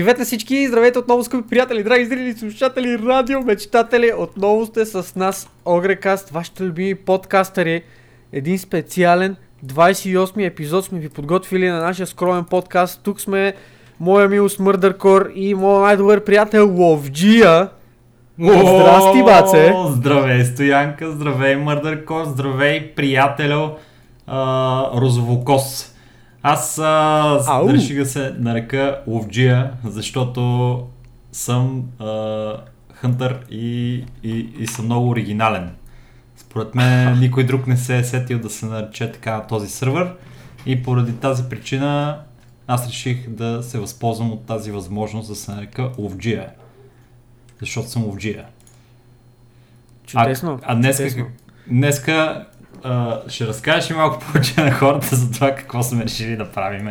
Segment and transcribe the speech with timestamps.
[0.00, 0.68] Привет на всички!
[0.68, 4.12] Здравейте отново, скъпи приятели, драги зрители, слушатели, радио, мечтатели!
[4.18, 7.82] Отново сте с нас Огрекаст, вашите любими подкастъри.
[8.32, 9.36] Един специален
[9.66, 13.00] 28-ми епизод сме ви подготвили на нашия скромен подкаст.
[13.02, 13.54] Тук сме
[14.00, 17.68] моя милост Мърдъркор и моят най-добър приятел Ловджия.
[18.38, 19.74] Здрасти, баце!
[19.88, 23.68] Здравей, Стоянка, здравей, Мърдъркор, здравей, приятелю
[24.94, 25.89] Розовокос.
[26.42, 27.68] Аз а, Ау!
[27.68, 30.86] реших да се нарека Ловджия, защото
[31.32, 32.56] съм а,
[32.92, 35.70] хънтър и, и, и съм много оригинален.
[36.36, 40.14] Според мен никой друг не се е сетил да се нарече така на този сървър
[40.66, 42.20] и поради тази причина
[42.66, 46.50] аз реших да се възползвам от тази възможност да се нарека Ловджия.
[47.60, 48.44] Защото съм Ловджия.
[50.06, 50.60] Чудесно.
[50.62, 51.26] А, а днеска, чудесно.
[51.66, 52.46] днеска
[52.82, 56.88] а, ще разкажеш ли малко повече на хората за това какво сме решили да правим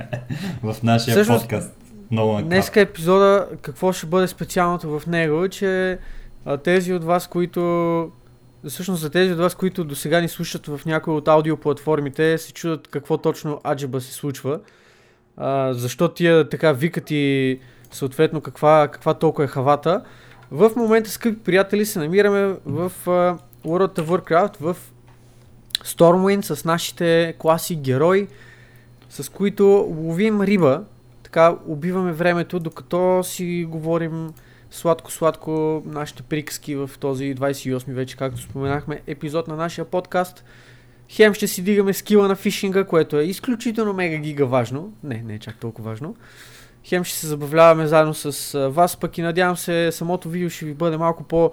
[0.64, 1.76] в нашия Всъщност, подкаст.
[2.12, 2.42] Много.
[2.42, 6.00] Днеска епизода, какво ще бъде специалното в него, е, че
[6.46, 8.12] а, тези от вас, които
[8.68, 12.54] всъщност за тези от вас, които до сега ни слушат в някои от аудиоплатформите, се
[12.54, 14.60] чудят какво точно аджеба се случва.
[15.38, 17.60] А, защо тия така викат и
[17.92, 20.04] съответно каква, каква толкова е хавата.
[20.52, 24.78] В момента, скъпи приятели, се намираме в а, World of Warcraft, в
[25.86, 28.28] Stormwind с нашите класи герои,
[29.10, 29.66] с които
[29.98, 30.84] ловим риба,
[31.24, 34.30] така убиваме времето, докато си говорим
[34.72, 40.44] сладко-сладко нашите приказки в този 28 вече, както споменахме, епизод на нашия подкаст.
[41.10, 44.94] Хем ще си дигаме скила на фишинга, което е изключително мега гига важно.
[45.04, 46.16] Не, не е чак толкова важно.
[46.84, 50.74] Хем ще се забавляваме заедно с вас, пък и надявам се самото видео ще ви
[50.74, 51.52] бъде малко по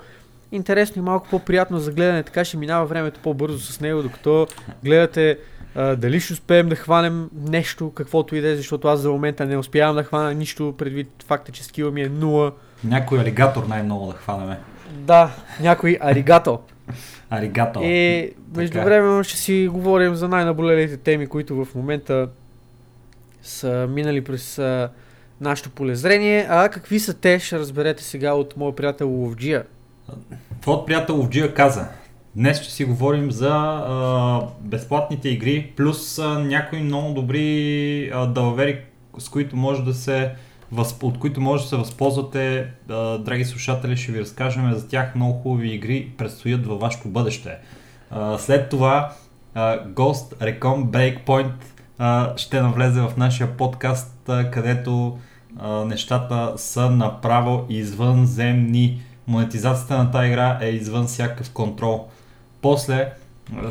[0.52, 4.46] интересно и малко по-приятно за гледане, така ще минава времето по-бързо с него, докато
[4.84, 5.38] гледате
[5.74, 9.46] а, дали ще успеем да хванем нещо, каквото и да е, защото аз за момента
[9.46, 12.52] не успявам да хвана нищо, предвид факта, че скила ми е нула.
[12.84, 14.58] Някой алигатор най-много да хванеме.
[14.90, 15.30] Да,
[15.60, 16.60] някой аригато.
[17.30, 17.80] Алигатор.
[17.82, 22.28] И междувременно ще си говорим за най-наболелите теми, които в момента
[23.42, 24.90] са минали през а,
[25.40, 26.46] нашето полезрение.
[26.48, 29.64] А какви са те, ще разберете сега от моя приятел Ловджия.
[30.60, 31.88] Твоят приятел Ловджия каза,
[32.36, 38.80] днес ще си говорим за а, безплатните игри, плюс а, някои много добри а, далавери,
[39.18, 40.34] с които може да се
[41.02, 42.70] от които може да се възползвате,
[43.18, 47.50] драги слушатели, ще ви разкажем за тях много хубави игри, предстоят във вашето бъдеще.
[48.38, 49.12] След това
[49.54, 55.18] а, Ghost Recon Breakpoint ще навлезе в нашия подкаст, където
[55.86, 59.02] нещата са направо извънземни.
[59.26, 62.06] Монетизацията на тази игра е извън всякакъв контрол.
[62.62, 63.12] После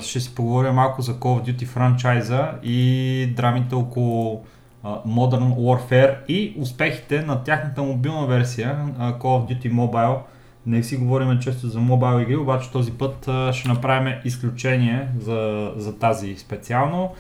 [0.02, 4.44] ще си поговорим малко за Call of Duty франчайза и драмите около
[4.86, 10.18] Modern Warfare и успехите на тяхната мобилна версия Call of Duty Mobile.
[10.66, 16.00] Не си говорим често за мобайл игри, обаче този път ще направим изключение за, за
[16.00, 17.12] тази специално.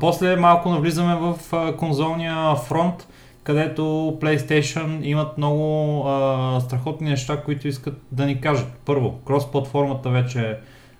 [0.00, 1.36] После малко навлизаме в
[1.76, 3.06] конзолния фронт,
[3.44, 3.82] където
[4.20, 8.68] PlayStation имат много а, страхотни неща, които искат да ни кажат.
[8.84, 10.58] Първо, крос-платформата вече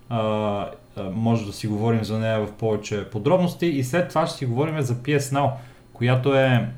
[0.08, 0.66] а,
[1.12, 4.80] може да си говорим за нея в повече подробности и след това ще си говорим
[4.80, 5.50] за PS Now,
[5.92, 6.68] която е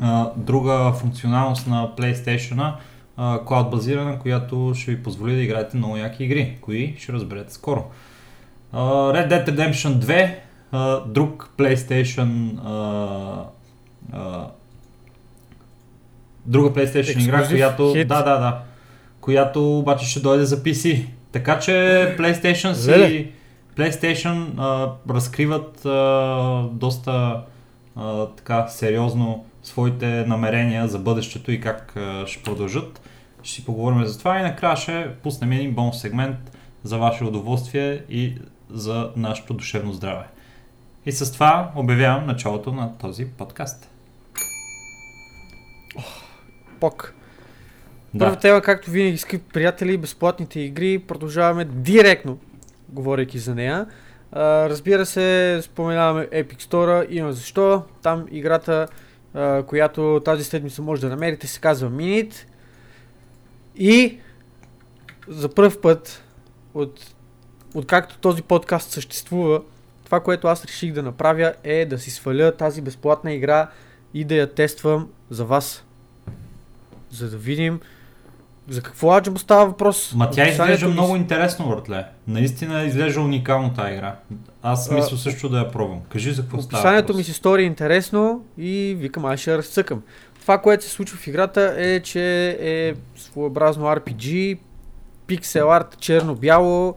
[0.00, 2.72] а, друга функционалност на PlayStation,
[3.46, 6.56] клауд базирана, която ще ви позволи да играете много яки игри.
[6.60, 7.84] Кои ще разберете скоро.
[8.72, 8.80] А,
[9.12, 10.34] Red Dead Redemption 2,
[10.72, 14.46] а, друг PlayStation а,
[16.46, 18.08] друга PlayStation игра, Ексклюзив която хит.
[18.08, 18.58] да, да, да,
[19.20, 21.06] която обаче ще дойде за PC.
[21.32, 21.72] Така че
[22.18, 23.26] PlayStation си Леле.
[23.76, 27.40] PlayStation а, разкриват а, доста
[27.96, 33.00] а, така сериозно своите намерения за бъдещето и как а, ще продължат.
[33.42, 36.36] Ще си поговорим за това и накрая ще пуснем един бонус сегмент
[36.84, 38.34] за ваше удоволствие и
[38.70, 40.24] за нашето душевно здраве.
[41.06, 43.91] И с това обявявам началото на този подкаст.
[46.82, 47.14] Пок.
[48.14, 48.24] Да.
[48.24, 50.98] Първа тема, както винаги, скъпи приятели, безплатните игри.
[50.98, 52.38] Продължаваме директно,
[52.88, 53.86] говорейки за нея.
[54.32, 57.82] А, разбира се, споменаваме Epic Store, има защо.
[58.02, 58.88] Там играта,
[59.34, 62.34] а, която тази седмица може да намерите, се казва Minute.
[63.76, 64.18] И
[65.28, 66.24] за първ път,
[66.74, 67.14] от,
[67.74, 69.62] откакто този подкаст съществува,
[70.04, 73.70] това, което аз реших да направя е да си сваля тази безплатна игра
[74.14, 75.84] и да я тествам за вас.
[77.12, 77.80] За да видим
[78.68, 80.12] за какво аджаба става въпрос.
[80.14, 82.04] Ма тя изглежда ми- много интересно, братле.
[82.26, 84.16] Наистина изглежда уникално тази игра.
[84.62, 86.00] Аз мисля също да я пробвам.
[86.08, 90.02] Кажи за какво става Описанието ми се стори интересно и викам, аз ще я разцъкам.
[90.40, 94.58] това, което се случва в играта е, че е своеобразно RPG,
[95.26, 96.94] пиксел арт, черно-бяло,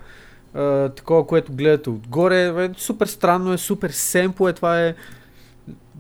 [0.54, 2.66] а, такова, което гледате отгоре.
[2.66, 4.96] Е, супер странно е, супер семпо е, това е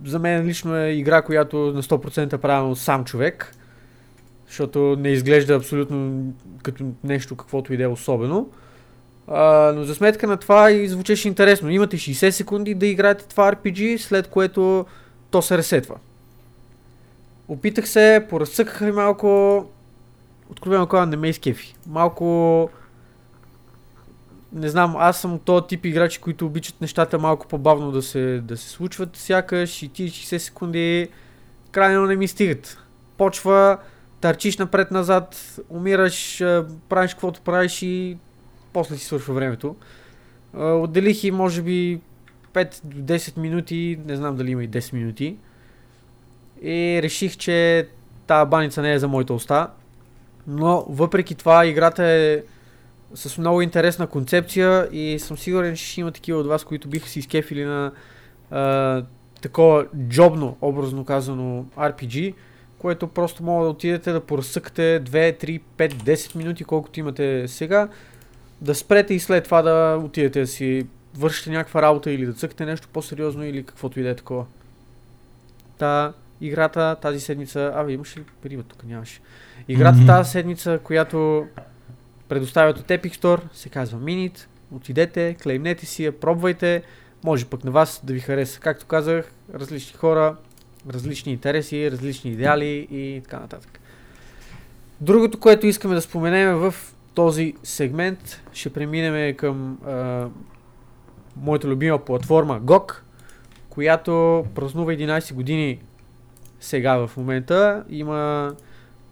[0.06, 3.56] за мен лично е игра, която на 100% правилно сам човек,
[4.48, 6.24] защото не изглежда абсолютно
[6.64, 8.50] като нещо, каквото и да е особено.
[9.28, 11.70] А, но за сметка на това и звучеше интересно.
[11.70, 14.86] Имате 60 секунди да играете това RPG, след което
[15.32, 15.96] то се ресетва.
[17.48, 19.66] Опитах се, поразсъках ли малко,
[20.50, 21.76] откровено казвам, не ме изкефи.
[21.88, 22.70] Малко
[24.54, 28.58] не знам, аз съм този тип играчи, които обичат нещата малко по-бавно да се, да
[28.58, 31.08] се случват, сякаш и ти 60 секунди
[31.72, 32.78] крайно не ми стигат.
[33.18, 33.78] Почва,
[34.26, 36.38] търчиш напред-назад, умираш,
[36.90, 38.18] правиш каквото правиш и
[38.74, 39.76] после си свършва времето.
[40.54, 42.00] Отделих и може би
[42.54, 45.38] 5-10 минути, не знам дали има и 10 минути.
[46.62, 47.88] И реших, че
[48.28, 49.68] тази баница не е за моята уста.
[50.48, 52.44] Но въпреки това играта е
[53.16, 57.10] с много интересна концепция и съм сигурен, че ще има такива от вас, които биха
[57.10, 57.92] си изкефили на
[58.52, 59.04] а,
[59.42, 62.34] такова джобно, образно казано RPG,
[62.86, 67.88] което просто мога да отидете да поразсъкате 2, 3, 5, 10 минути, колкото имате сега,
[68.62, 70.88] да спрете и след това да отидете да си
[71.18, 74.46] вършите някаква работа или да цъкате нещо по-сериозно или каквото и да е такова.
[75.78, 77.72] Та, играта тази седмица...
[77.76, 78.84] Абе, имаш ли риба тук?
[78.84, 79.20] Нямаше.
[79.68, 80.08] Играта mm-hmm.
[80.08, 81.48] тази седмица, която
[82.30, 84.40] предоставят от Epic Store, се казва Minute.
[84.72, 86.84] Отидете, клеймнете си я, пробвайте.
[87.24, 88.60] Може пък на вас да ви хареса.
[88.60, 90.36] Както казах, различни хора,
[90.94, 93.80] различни интереси, различни идеали и така нататък.
[95.02, 96.76] Другото, което искаме да споменем в
[97.14, 100.28] този сегмент, ще преминем към а,
[101.36, 102.96] моята любима платформа GOG,
[103.70, 105.80] която празнува 11 години
[106.60, 107.84] сега в момента.
[107.90, 108.52] Има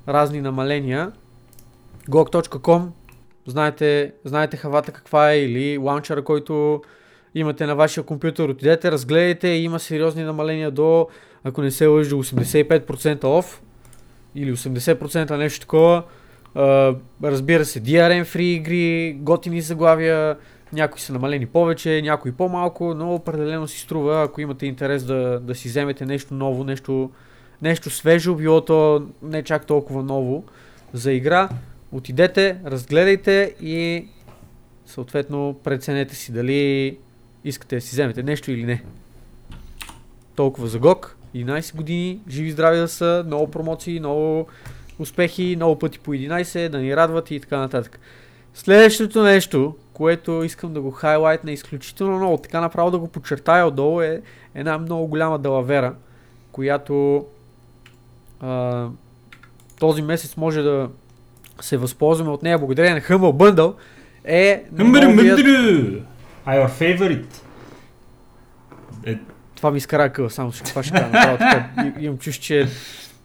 [0.08, 1.12] разни намаления.
[2.10, 2.88] GOG.com
[3.48, 6.82] знаете, знаете хавата каква е или лаунчера, който
[7.36, 11.08] имате на вашия компютър, отидете, разгледайте, има сериозни намаления до,
[11.44, 13.60] ако не се лъжи, 85% off
[14.36, 16.04] или 80% нещо такова.
[16.56, 20.38] Uh, разбира се, DRM free игри, готини заглавия,
[20.74, 25.56] някои са намалени повече, някои по-малко, но определено си струва, ако имате интерес да, да
[25.56, 27.12] си вземете нещо ново, нещо,
[27.62, 30.44] нещо свежо, било то не чак толкова ново
[30.94, 31.50] за игра
[31.94, 34.08] отидете, разгледайте и
[34.86, 36.98] съответно преценете си дали
[37.44, 38.84] искате да си вземете нещо или не.
[40.36, 41.18] Толкова за ГОК.
[41.36, 44.48] 11 години, живи здрави да са, много промоции, много
[45.00, 48.00] успехи, много пъти по 11, да ни радват и така нататък.
[48.54, 54.02] Следващото нещо, което искам да го хайлайтна изключително много, така направо да го подчертая отдолу
[54.02, 54.22] е
[54.56, 55.96] една много голяма далавера,
[56.52, 57.26] която
[58.40, 58.88] а,
[59.80, 60.90] този месец може да
[61.62, 63.74] се възползваме от нея благодарение на Humble Bundle
[64.26, 65.40] е новият...
[66.48, 67.26] Your favorite!
[69.06, 69.20] Е...
[69.64, 71.70] Това ми изкара къл, само ще, това ще кажа направо така.
[72.00, 72.68] Имам чуш, че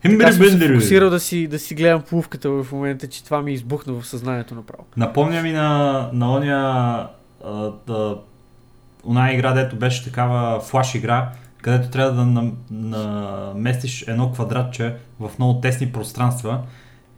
[0.03, 3.53] така съм се фокусирал да си, да си гледам плувката в момента, че това ми
[3.53, 4.85] избухна в съзнанието направо.
[4.97, 7.09] Напомня ми на, на оня
[7.45, 8.19] а, да,
[9.05, 11.29] она игра, дето беше такава флаш игра,
[11.63, 16.61] където трябва да наместиш едно квадратче в много тесни пространства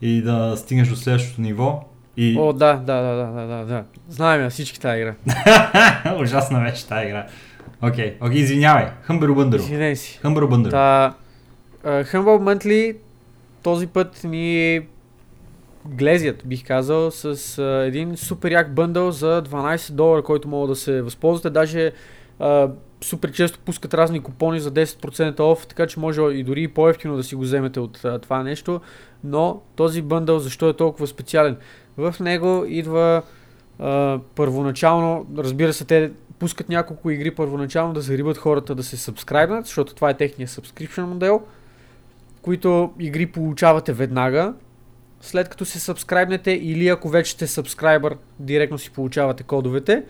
[0.03, 1.85] и да стигнеш до следващото ниво.
[2.17, 2.37] И...
[2.39, 3.85] О, да, да, да, да, да, да.
[4.09, 5.15] Знаем я всички тази игра.
[6.21, 7.27] Ужасна беше тази игра.
[7.83, 8.29] Окей, okay.
[8.29, 8.87] okay, извинявай.
[9.09, 9.57] Humble Bundle.
[9.57, 10.21] Извинявай си.
[10.23, 10.71] Humble Bundle.
[10.71, 11.15] Та,
[11.85, 12.97] Humble Monthly
[13.63, 14.81] този път ни
[15.87, 20.77] глезят, бих казал, с uh, един супер як бъндъл за 12 долара, който мога да
[20.77, 21.51] се възползвате.
[21.51, 21.93] Даже
[22.41, 22.71] uh,
[23.01, 27.17] супер често пускат разни купони за 10% оф, така че може и дори и по-ефтино
[27.17, 28.81] да си го вземете от uh, това нещо
[29.25, 31.57] но този бъндъл защо е толкова специален?
[31.97, 33.23] В него идва
[33.79, 36.11] а, първоначално, разбира се, те
[36.41, 41.03] пускат няколко игри първоначално да зарибат хората да се сабскрайбнат, защото това е техния subscription
[41.03, 41.43] модел,
[42.43, 44.55] които игри получавате веднага,
[45.21, 50.05] след като се сабскрайбнете или ако вече сте сабскрайбър, директно си получавате кодовете.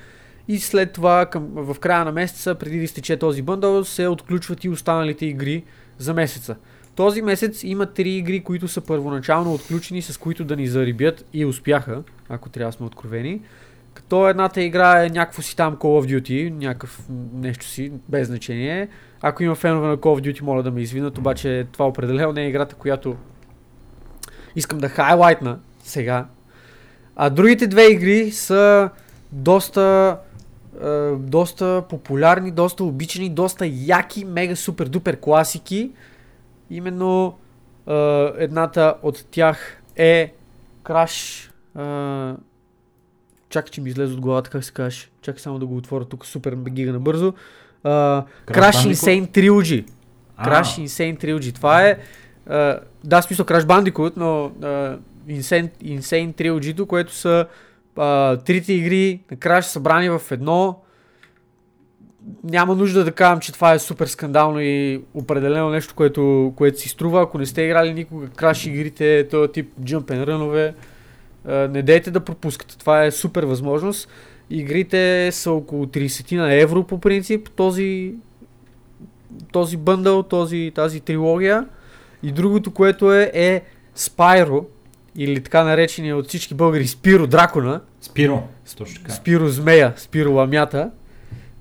[0.48, 4.64] И след това към, в края на месеца, преди да изтече този бъндъл, се отключват
[4.64, 5.64] и останалите игри
[5.98, 6.56] за месеца.
[6.94, 11.44] Този месец има три игри, които са първоначално отключени, с които да ни зарибят и
[11.44, 13.40] успяха, ако трябва сме откровени.
[13.94, 17.02] Като едната игра е някакво си там Call of Duty, някакъв
[17.34, 18.88] нещо си, без значение.
[19.20, 22.42] Ако има фенове на Call of Duty, моля да ме извинат, обаче това определено не
[22.42, 23.16] е играта, която
[24.56, 26.26] искам да хайлайтна сега.
[27.16, 28.90] А другите две игри са
[29.32, 30.18] доста,
[30.84, 35.90] е, доста популярни, доста обичани, доста яки, мега супер дупер класики
[36.70, 37.34] именно
[37.86, 40.34] А, едната от тях е
[40.84, 41.50] Crash.
[41.74, 42.36] А,
[43.50, 45.08] чакай, че ми излезе от главата, как се каже.
[45.22, 47.34] Чакай само да го отворя тук супер гига набързо.
[47.84, 48.92] А, Crash?
[48.92, 49.84] Insane Trilogy.
[50.44, 51.54] Crash Insane Trilogy.
[51.54, 51.98] Това е...
[52.46, 57.46] А, да, смисъл Crash Bandicoot, но а, Insane, Insane Trilogy, което са
[57.96, 60.80] а, трите игри на Crash събрани в едно.
[62.44, 66.88] Няма нужда да казвам, че това е супер скандално и определено нещо, което, което си
[66.88, 67.22] струва.
[67.22, 70.74] Ако не сте играли никога Crash игрите, този тип jump and рънове,
[71.44, 72.78] не дейте да пропускате.
[72.78, 74.08] Това е супер възможност.
[74.50, 77.50] Игрите са около 30 на евро по принцип.
[77.50, 78.14] Този,
[79.52, 81.66] този бъндъл, този, тази трилогия.
[82.22, 83.62] И другото, което е, е
[83.96, 84.64] Spyro,
[85.16, 88.42] или така наречения от всички българи Спиро Дракона, Спиро.
[88.76, 89.12] Точно така.
[89.12, 90.90] Спиро Змея, Спиро Ламята,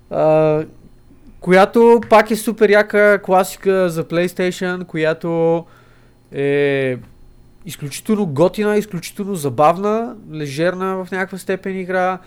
[0.10, 0.64] а,
[1.40, 5.66] която пак е супер яка класика за PlayStation, която
[6.32, 6.98] е
[7.66, 12.20] изключително готина, изключително забавна, лежерна в някаква степен игра,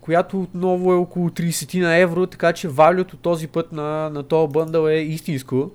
[0.00, 4.52] която отново е около 30 на евро, така че валюто този път на, на този
[4.52, 5.70] бъндъл е истинско.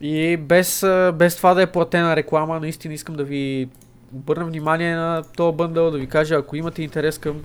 [0.00, 0.84] И без,
[1.14, 3.68] без това да е платена реклама, наистина искам да ви
[4.14, 7.42] обърна внимание на този бъндъл, да ви кажа, ако имате интерес към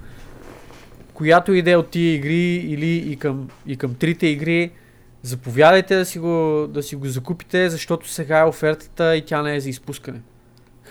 [1.14, 4.72] която идея от тия игри или и към, и към трите игри,
[5.22, 9.56] заповядайте да си, го, да си го закупите, защото сега е офертата и тя не
[9.56, 10.22] е за изпускане.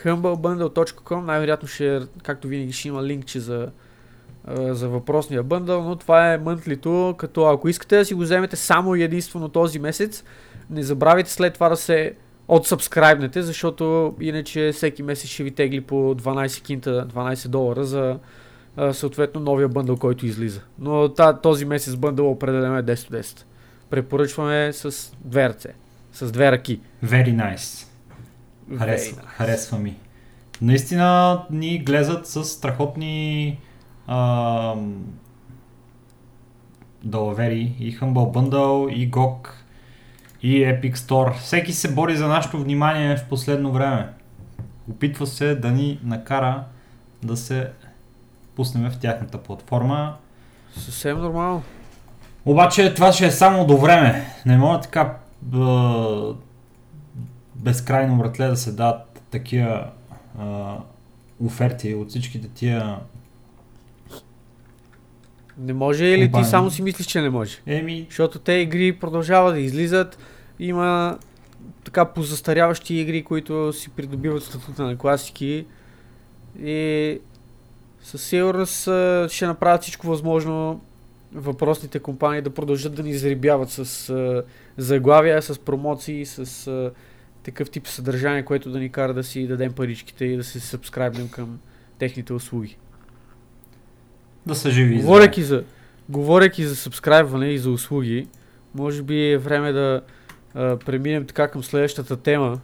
[0.05, 3.69] humblebundle.com най-вероятно ще, както винаги, ще има линкче за,
[4.57, 8.95] за въпросния бъндъл, но това е мънтлито, като ако искате да си го вземете само
[8.95, 10.25] и единствено този месец,
[10.71, 12.15] не забравяйте след това да се
[12.49, 18.19] отсъбскрайбнете, защото иначе всеки месец ще ви тегли по 12 кинта, 12 долара за
[18.93, 20.61] съответно новия бъндъл, който излиза.
[20.79, 23.43] Но този месец бъндъл определено е 10 от 10.
[23.91, 25.75] Препоръчваме с две ръце,
[26.13, 26.81] с две ръки.
[27.05, 27.92] Very nice.
[28.79, 29.27] Харесва, nice.
[29.27, 29.97] харесва ми.
[30.63, 33.59] Наистина ни глезат с страхотни
[34.07, 35.05] ам,
[37.05, 39.49] далавери и Humble Bundle, и GOG,
[40.43, 41.39] и Epic Store.
[41.39, 44.09] Всеки се бори за нашето внимание в последно време.
[44.91, 46.65] Опитва се да ни накара
[47.23, 47.71] да се
[48.57, 50.17] пуснем в тяхната платформа.
[50.77, 51.63] Съвсем нормално.
[52.45, 54.27] Обаче това ще е само до време.
[54.47, 56.35] Не може така бъ...
[57.63, 59.91] безкрайно братле да се дадат такива
[60.39, 60.77] а,
[61.45, 62.99] оферти от всичките тия
[65.59, 67.59] Не може или ти само си мислиш, че не може?
[67.67, 70.19] еми Защото те игри продължават да излизат.
[70.59, 71.19] Има
[71.85, 75.67] така позастаряващи игри, които си придобиват статута на класики.
[76.63, 77.19] И
[78.03, 78.83] със сигурност
[79.33, 80.81] ще направят всичко възможно
[81.35, 84.15] въпросните компании да продължат да ни зарибяват с
[84.77, 86.71] заглавия, с промоции, с
[87.43, 91.29] такъв тип съдържание, което да ни кара да си дадем паричките и да се сабскрайбнем
[91.29, 91.59] към
[91.99, 92.77] техните услуги.
[94.47, 94.95] да са живи.
[94.95, 95.07] и здрави.
[95.07, 95.65] Говорейки за,
[96.09, 98.27] говорейки за сабскрайбване и за услуги,
[98.75, 100.01] може би е време да
[100.55, 102.61] а, преминем така към следващата тема,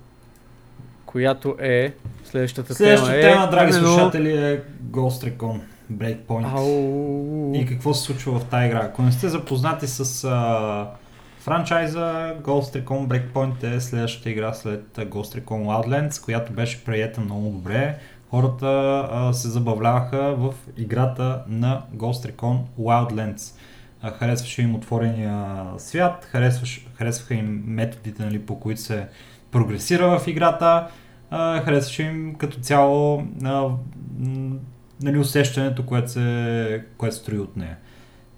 [1.06, 1.94] която е...
[2.25, 3.50] Следващата, Следващата тема, тема, е...
[3.50, 5.61] драги именно- слушатели, е Ghost Recon
[5.92, 6.56] Breakpoint.
[6.56, 7.54] Ау.
[7.54, 8.78] И какво се случва в тази игра.
[8.85, 10.90] Ако не сте запознати с а,
[11.49, 17.50] франчайза, Ghost Recon Breakpoint е следващата игра след Ghost Recon Wildlands, която беше приета много
[17.50, 17.99] добре.
[18.31, 18.67] Хората
[19.12, 23.59] а, се забавляваха в играта на Ghost Recon Wildlands.
[24.02, 29.07] А, харесваше им отворения свят, харесваш, харесваха им методите, нали, по които се
[29.50, 30.87] прогресира в играта,
[31.31, 33.69] а, харесваше им като цяло а,
[35.02, 37.76] нали, усещането, което се, което се строи от нея.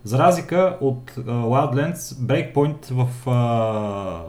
[0.04, 4.22] За разлика от uh, Wildlands, Breakpoint в uh,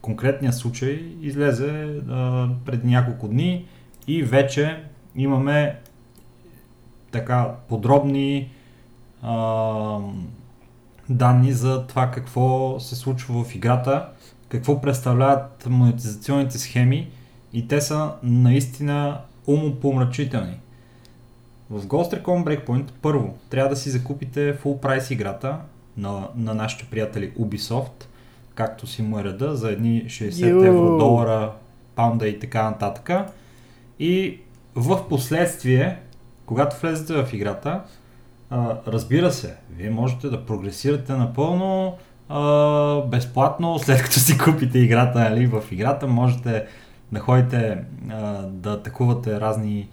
[0.00, 3.66] конкретния случай излезе uh, преди няколко дни
[4.06, 4.84] и вече
[5.16, 5.78] имаме
[7.10, 8.50] така подробни
[9.24, 10.12] uh,
[11.08, 14.08] данни за това какво се случва в играта,
[14.48, 17.10] какво представляват монетизационните схеми
[17.52, 20.58] и те са наистина умопомрачителни.
[21.72, 25.56] В Ghost Recon Breakpoint първо трябва да си закупите full прайс играта
[25.96, 28.04] на, на нашите приятели Ubisoft,
[28.54, 30.64] както си му е реда, за едни 60 Йоу.
[30.64, 31.52] евро, долара,
[31.94, 33.10] паунда и така нататък.
[33.98, 34.38] И
[34.74, 35.98] в последствие,
[36.46, 37.80] когато влезете в играта,
[38.50, 41.96] а, разбира се, вие можете да прогресирате напълно
[42.28, 46.66] а, безплатно, след като си купите играта, нали, в играта можете
[47.12, 47.78] да ходите
[48.10, 49.88] а, да атакувате разни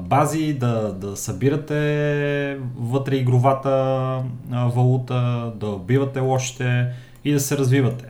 [0.00, 6.92] бази, да, да събирате вътре игровата валута, да убивате лошите
[7.24, 8.06] и да се развивате.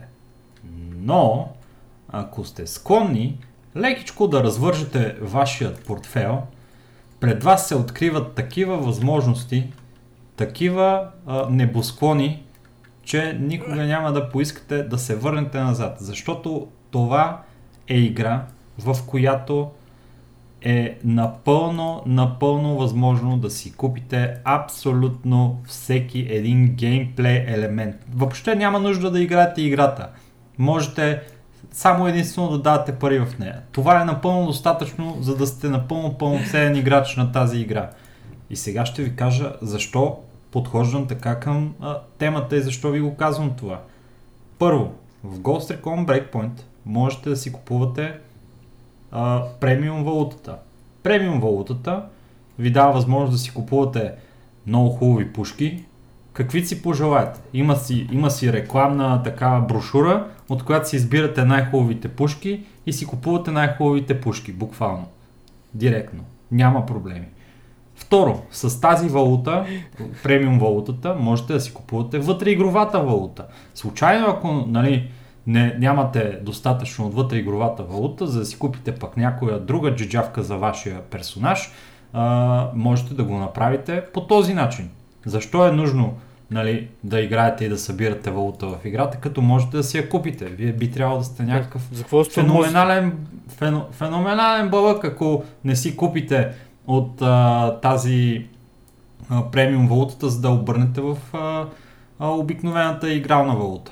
[0.97, 1.49] Но
[2.09, 3.37] ако сте склонни,
[3.77, 6.41] лекичко да развържете вашият портфел,
[7.19, 9.73] пред вас се откриват такива възможности,
[10.35, 12.43] такива а, небосклони,
[13.03, 15.97] че никога няма да поискате да се върнете назад.
[15.99, 17.41] Защото това
[17.87, 18.45] е игра,
[18.79, 19.71] в която
[20.65, 27.95] е напълно, напълно възможно да си купите абсолютно всеки един геймплей елемент.
[28.15, 30.09] Въобще няма нужда да играете играта.
[30.57, 31.21] Можете
[31.71, 33.61] само единствено да давате пари в нея.
[33.71, 37.89] Това е напълно достатъчно, за да сте напълно пълноценен играч на тази игра.
[38.49, 40.17] И сега ще ви кажа защо
[40.51, 43.81] подхождам така към а, темата и защо ви го казвам това.
[44.59, 44.93] Първо,
[45.23, 48.13] в Ghost Recon Breakpoint можете да си купувате
[49.15, 50.55] а, премиум валутата.
[51.03, 52.03] Премиум валутата
[52.59, 54.11] ви дава възможност да си купувате
[54.67, 55.83] много хубави пушки,
[56.33, 57.39] какви си пожелаете.
[57.53, 63.05] Има си, има си рекламна такава брошура, от която си избирате най-хубавите пушки и си
[63.05, 65.07] купувате най-хубавите пушки, буквално.
[65.73, 66.23] Директно.
[66.51, 67.25] Няма проблеми.
[67.95, 69.65] Второ, с тази валута,
[70.23, 73.45] премиум валутата, можете да си купувате вътре игровата валута.
[73.75, 75.09] Случайно, ако нали,
[75.47, 80.43] не, нямате достатъчно от вътре игровата валута, за да си купите пък някоя друга джиджавка
[80.43, 81.71] за вашия персонаж,
[82.13, 84.89] а, можете да го направите по този начин.
[85.25, 86.13] Защо е нужно
[86.51, 90.45] нали, да играете и да събирате валута в играта, като можете да си я купите.
[90.45, 96.51] Вие би трябвало да сте някакъв За феноменален, фено, феноменален бълък, ако не си купите
[96.87, 98.45] от а, тази
[99.29, 101.65] а, премиум валутата, за да обърнете в а,
[102.19, 103.91] а, обикновената игрална валута.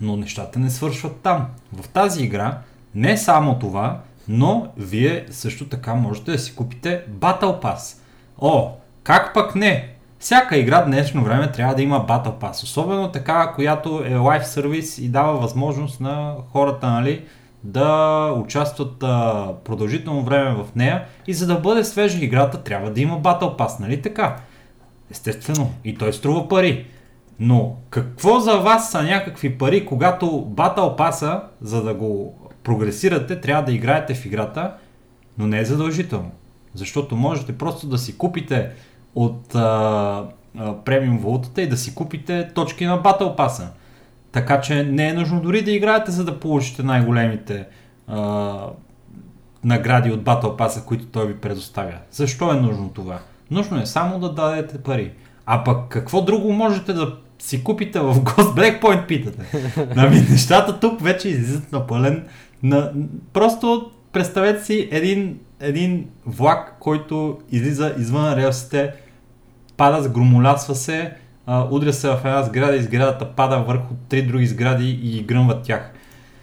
[0.00, 1.46] Но нещата не свършват там.
[1.72, 2.58] В тази игра
[2.94, 7.98] не само това, но вие също така можете да си купите Battle Pass.
[8.38, 8.70] О,
[9.02, 9.88] как пък не?
[10.18, 12.62] Всяка игра днешно време трябва да има Battle Pass.
[12.62, 17.24] Особено така, която е лайф сервис и дава възможност на хората, нали,
[17.64, 23.00] да участват а, продължително време в нея и за да бъде свежа играта трябва да
[23.00, 24.36] има Battle Pass, нали така?
[25.10, 26.86] Естествено, и той струва пари.
[27.40, 33.64] Но какво за вас са някакви пари, когато Battle Pass, за да го прогресирате, трябва
[33.64, 34.74] да играете в играта,
[35.38, 36.30] но не е задължително.
[36.74, 38.70] Защото можете просто да си купите
[39.14, 40.24] от а,
[40.58, 43.68] а, премиум валутата и да си купите точки на Battle Pass.
[44.32, 47.66] Така че не е нужно дори да играете, за да получите най-големите
[48.06, 48.58] а,
[49.64, 51.98] награди от Battle Pass, които той ви предоставя.
[52.10, 53.18] Защо е нужно това?
[53.50, 55.12] Нужно е само да дадете пари.
[55.46, 59.38] А пък какво друго можете да си купите в Ghost Breakpoint, питате?
[59.96, 62.24] Ами нещата тук вече излизат на пълен.
[62.62, 62.92] На...
[63.32, 68.92] Просто представете си един, един влак, който излиза извън релсите,
[69.76, 71.12] пада, сгромолясва се,
[71.70, 75.92] удря се в една сграда и сградата пада върху три други сгради и гръмват тях.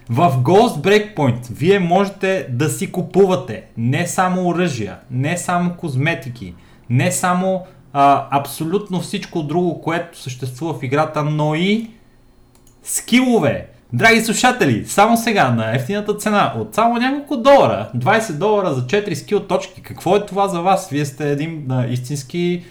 [0.09, 6.53] В Ghost Breakpoint вие можете да си купувате не само оръжия, не само козметики,
[6.89, 7.65] не само
[7.99, 11.89] а, абсолютно всичко друго, което съществува в играта, но и
[12.83, 13.67] скилове.
[13.93, 19.13] Драги слушатели, само сега на ефтината цена от само няколко долара, 20 долара за 4
[19.13, 19.81] скил точки.
[19.81, 20.89] Какво е това за вас?
[20.89, 22.63] Вие сте един а, истински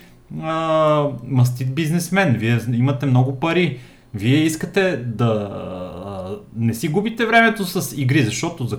[0.42, 3.78] а, мастит бизнесмен, вие имате много пари.
[4.14, 8.78] Вие искате да а, не си губите времето с игри, защото за,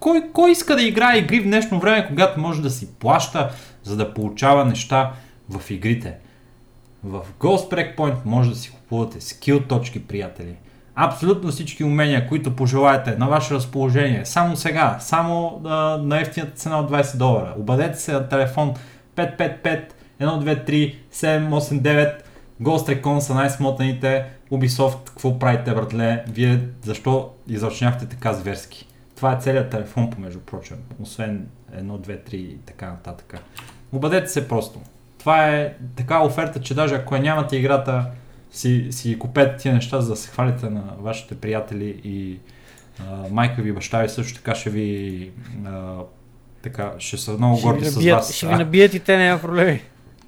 [0.00, 3.50] кой, кой иска да играе игри в днешно време, когато може да си плаща,
[3.86, 5.12] за да получава неща
[5.50, 6.14] в игрите?
[7.04, 10.54] В Ghost Breakpoint може да си купувате скил точки, приятели.
[10.94, 16.80] Абсолютно всички умения, които пожелаете на ваше разположение, само сега, само а, на ефтината цена
[16.80, 17.54] от 20 долара.
[17.58, 18.74] Обадете се на телефон
[19.16, 19.80] 555
[20.20, 22.14] 1, 2, 3, 7, 8, 9.
[22.62, 24.26] Ghost Recon са най-смотаните.
[24.52, 26.24] Ubisoft, какво правите, братле?
[26.28, 28.88] Вие защо изръчняхте така зверски?
[29.16, 30.76] Това е целият телефон, помежду прочим.
[31.02, 33.40] Освен 1, 2, 3 и така нататък.
[33.92, 34.80] Обадете се просто.
[35.18, 38.06] Това е така оферта, че даже ако я нямате играта,
[38.50, 42.38] си, си купете тия неща, за да се хвалите на вашите приятели и
[43.00, 45.30] а, майка ви, баща ви също така ще ви
[45.66, 45.94] а,
[46.62, 48.34] така, ще са много горди с вас.
[48.34, 49.82] Ще ви набият и те, няма проблеми.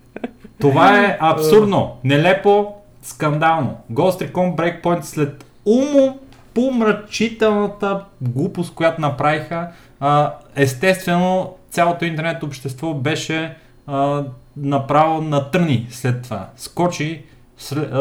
[0.61, 3.77] Това е абсурдно, нелепо, скандално.
[3.93, 6.19] Ghost Recon Breakpoint след умо
[6.55, 9.69] помрачителната глупост, която направиха,
[10.01, 14.25] а, естествено цялото интернет общество беше а,
[14.57, 16.49] направо на търни след това.
[16.57, 17.23] Скочи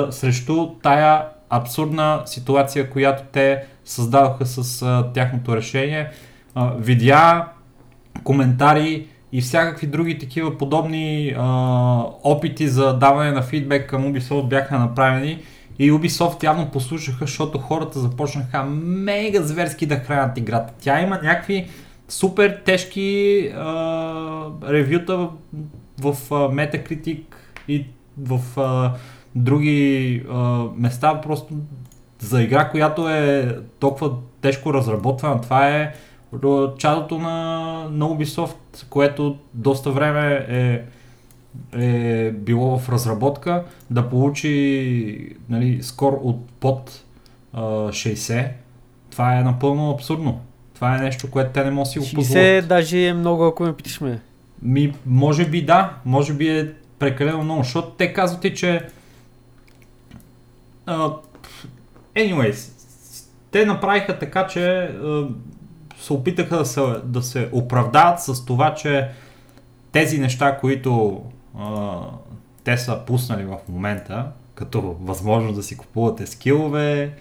[0.09, 6.09] срещу тая абсурдна ситуация, която те създадоха с а, тяхното решение.
[6.55, 7.47] А, видя
[8.23, 11.45] коментари и всякакви други такива подобни а,
[12.23, 15.41] опити за даване на фидбек към Ubisoft бяха направени
[15.79, 20.73] И Ubisoft явно послушаха, защото хората започнаха мега зверски да хранят играта.
[20.79, 21.67] Тя има някакви
[22.07, 27.21] супер тежки а, ревюта в, в а, Metacritic
[27.67, 27.85] и
[28.17, 28.93] в а,
[29.35, 31.21] други а, места.
[31.21, 31.53] Просто
[32.19, 35.93] за игра, която е толкова тежко разработвана, това е
[36.77, 40.83] чадото на, на Ubisoft, което доста време е,
[41.85, 47.03] е било в разработка, да получи нали, скор от под
[47.53, 48.49] а, 60.
[49.11, 50.41] Това е напълно абсурдно.
[50.77, 52.43] Това е нещо, което те не могат да си го позволят.
[52.43, 54.19] 60 даже е много, ако ме питаш ме.
[54.61, 58.87] Ми, може би да, може би е прекалено много, защото те казват и, че
[60.87, 61.15] uh,
[62.15, 62.71] anyways,
[63.51, 65.29] те направиха така, че uh,
[65.99, 69.09] се опитаха да се, да се оправдават с това, че
[69.91, 71.21] тези неща, които
[71.57, 72.05] uh,
[72.63, 77.11] те са пуснали в момента, като възможност да си купувате скилове,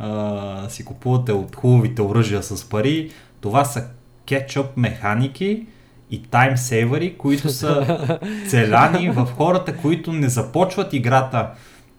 [0.00, 3.84] да си купувате от хубавите оръжия с пари, това са
[4.26, 5.66] кетчуп механики
[6.10, 11.50] и таймсейвери, които са целяни в хората, които не започват играта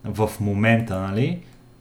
[0.03, 1.39] в момента, нали?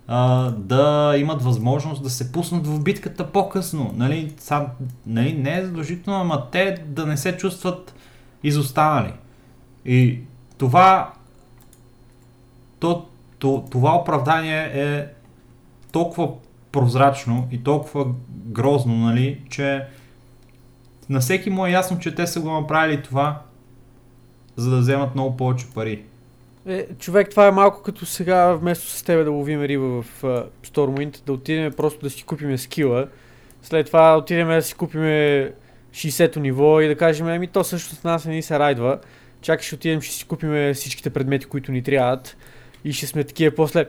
[0.09, 3.95] а, да имат възможност да се пуснат в битката по-късно.
[3.97, 4.67] Нали, сам,
[5.07, 7.95] нали, не е задължително, ама те да не се чувстват
[8.43, 9.13] изостанали.
[9.85, 10.19] И
[10.59, 11.13] това,
[12.79, 13.07] то,
[13.39, 15.07] то, това оправдание е
[15.97, 16.29] толкова
[16.73, 19.85] прозрачно и толкова грозно, нали, че
[21.09, 23.43] на всеки му е ясно, че те са го направили това,
[24.57, 26.03] за да вземат много повече пари.
[26.67, 30.47] Е, човек, това е малко като сега, вместо с тебе да ловим риба в uh,
[30.67, 33.09] Stormwind, да отидем просто да си купим скила,
[33.63, 38.05] след това отидем да си купим 60-то ниво и да кажем, ами то също с
[38.05, 38.99] нас не ни се райдва,
[39.41, 42.37] чакай ще отидем, ще си купим всичките предмети, които ни трябват
[42.85, 43.87] и ще сме такива после.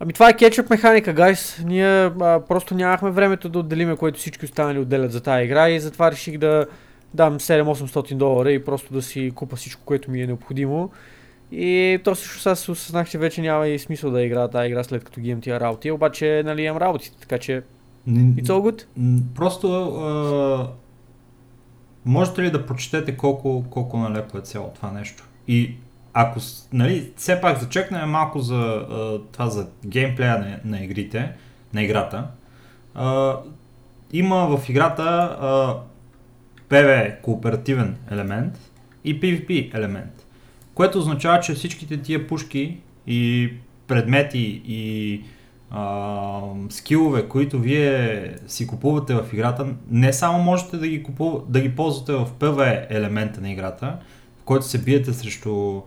[0.00, 1.62] Ами това е кетчуп механика, гайс.
[1.64, 5.80] Ние а, просто нямахме времето да отделиме, което всички останали отделят за тази игра и
[5.80, 6.66] затова реших да
[7.14, 10.90] дам 7-800 долара и просто да си купа всичко, което ми е необходимо.
[11.52, 15.04] И то също аз осъзнах, че вече няма и смисъл да игра тази игра след
[15.04, 17.62] като ги имам тия работи, обаче нали имам работите, така че
[18.08, 18.84] it's all good.
[19.34, 20.68] Просто а,
[22.04, 25.24] можете ли да прочетете колко, колко налепо е цяло това нещо?
[25.48, 25.74] И
[26.14, 26.40] ако,
[26.72, 28.86] нали, все пак зачекнем малко за
[29.32, 31.32] това за геймплея на, на игрите,
[31.74, 32.26] на играта,
[32.94, 33.36] а,
[34.12, 35.76] има в играта а,
[36.68, 38.70] PV кооперативен елемент
[39.04, 40.26] и PvP елемент,
[40.74, 43.52] което означава, че всичките тия пушки и
[43.86, 45.22] предмети и
[45.70, 51.60] а, скилове, които вие си купувате в играта, не само можете да ги, купува, да
[51.60, 53.98] ги ползвате в PV елемента на играта,
[54.40, 55.82] в който се биете срещу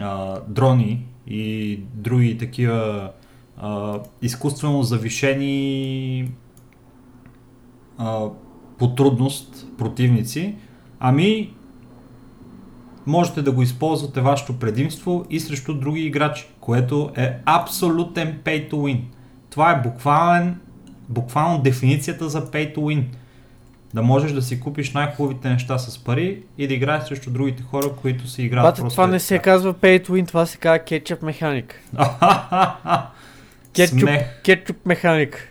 [0.00, 3.10] а, дрони и други такива
[3.56, 6.30] а, изкуствено завишени
[7.98, 8.26] а,
[8.78, 10.54] по трудност противници,
[11.00, 11.54] ами
[13.06, 18.74] можете да го използвате вашето предимство и срещу други играчи, което е абсолютен pay to
[18.74, 19.00] win.
[19.50, 20.60] Това е буквален,
[21.08, 23.04] буквално дефиницията за pay to win
[23.94, 27.86] да можеш да си купиш най-хубавите неща с пари и да играеш срещу другите хора,
[28.02, 28.94] които си играят Бате, просто.
[28.94, 31.80] Това не се казва pay to win, това се казва кетчуп механик.
[34.44, 35.48] кетчуп, механик.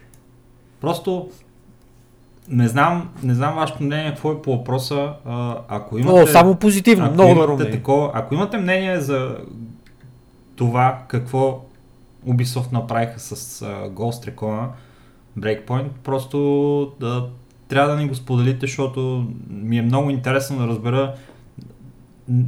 [0.82, 1.30] Просто
[2.48, 5.14] не знам, не знам вашето мнение какво е по въпроса.
[5.26, 9.38] А, ако имате, О, само позитивно, ако много добро такова, Ако имате мнение за
[10.56, 11.62] това какво
[12.28, 14.68] Ubisoft направиха с uh, Ghost Recon
[15.40, 17.28] Breakpoint, просто да
[17.72, 21.16] трябва да ни го споделите, защото ми е много интересно да разбера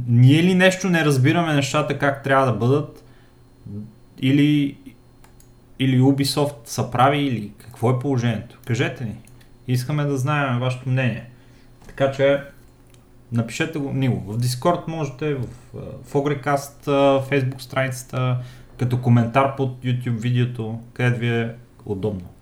[0.08, 3.04] ние ли нещо не разбираме нещата как трябва да бъдат
[4.18, 4.76] или,
[5.78, 8.58] или Ubisoft са прави или какво е положението?
[8.66, 9.16] Кажете ни.
[9.68, 11.30] Искаме да знаем вашето мнение.
[11.86, 12.42] Така че
[13.32, 14.08] напишете го ни.
[14.08, 15.46] В Discord можете, в,
[16.04, 16.84] в Ogrecast,
[17.30, 18.38] Facebook страницата,
[18.78, 21.54] като коментар под YouTube видеото, където ви е
[21.86, 22.33] удобно.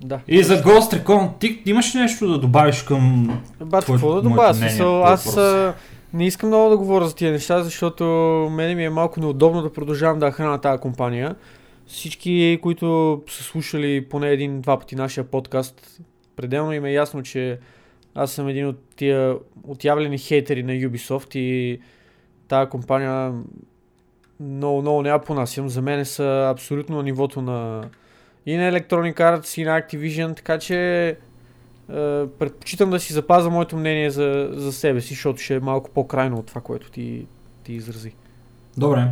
[0.00, 0.20] Да.
[0.28, 3.30] И за Ghost Recon, ти имаш ли нещо да добавиш към
[3.64, 4.54] Бат, какво да добавя?
[4.54, 5.74] Смисъл, аз а,
[6.12, 8.04] не искам много да говоря за тия неща, защото
[8.52, 11.36] мене ми е малко неудобно да продължавам да храна тази компания.
[11.86, 16.00] Всички, които са слушали поне един-два пъти нашия подкаст,
[16.36, 17.58] пределно им е ясно, че
[18.14, 21.80] аз съм един от тия отявлени хейтери на Ubisoft и
[22.48, 23.32] тази компания
[24.40, 25.68] много, много не я понасям.
[25.68, 27.84] За мен са абсолютно на нивото на
[28.48, 31.16] и на Electronic Arts, и на Activision, така че е,
[32.26, 36.38] предпочитам да си запазя моето мнение за, за себе си, защото ще е малко по-крайно
[36.38, 37.26] от това, което ти,
[37.64, 38.12] ти изрази.
[38.76, 39.08] Добре.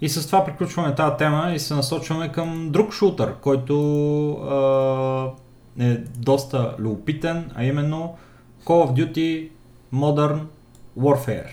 [0.00, 3.74] И с това приключваме тази тема и се насочваме към друг шутър, който
[5.80, 8.16] е доста любопитен, а именно
[8.64, 9.48] Call of Duty
[9.94, 10.40] Modern
[10.98, 11.50] Warfare.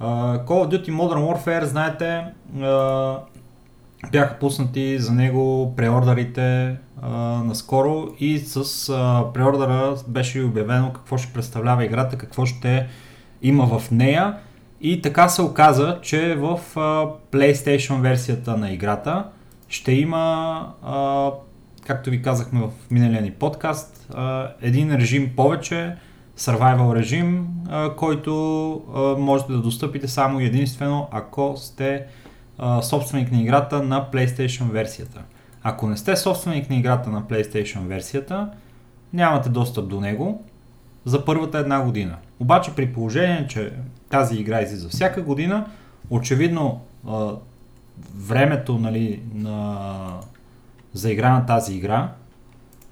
[0.00, 2.24] Call of Duty Modern Warfare, знаете,
[4.12, 11.32] бяха пуснати за него преордерите uh, наскоро и с uh, преордера беше обявено какво ще
[11.32, 12.86] представлява играта, какво ще
[13.42, 14.36] има в нея.
[14.80, 19.24] И така се оказа, че в uh, PlayStation версията на играта
[19.68, 21.32] ще има, uh,
[21.86, 25.96] както ви казахме в миналия ни подкаст, uh, един режим повече,
[26.38, 32.06] survival режим, uh, който uh, можете да достъпите само единствено ако сте
[32.82, 35.22] собственик на играта на PlayStation версията.
[35.62, 38.48] Ако не сте собственик на играта на PlayStation версията,
[39.12, 40.44] нямате достъп до него
[41.04, 42.16] за първата една година.
[42.40, 43.72] Обаче при положение, че
[44.10, 45.66] тази игра излиза всяка година,
[46.10, 47.30] очевидно а,
[48.16, 49.86] времето нали, на,
[50.92, 52.12] за игра на тази игра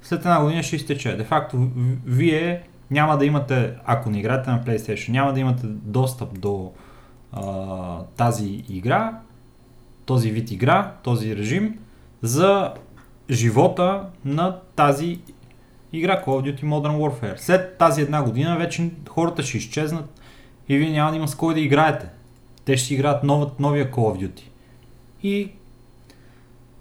[0.05, 1.17] след една година ще изтече.
[1.17, 1.69] Де факто,
[2.07, 6.73] вие няма да имате, ако не играете на PlayStation, няма да имате достъп до
[7.33, 7.43] а,
[8.17, 9.19] тази игра,
[10.07, 11.79] този вид игра, този режим
[12.23, 12.75] за
[13.31, 15.19] живота на тази
[15.93, 17.37] игра Call of Duty Modern Warfare.
[17.37, 20.21] След тази една година вече хората ще изчезнат
[20.69, 22.07] и вие няма да има с кой да играете.
[22.65, 24.43] Те ще си играят нов, новия Call of Duty.
[25.23, 25.51] И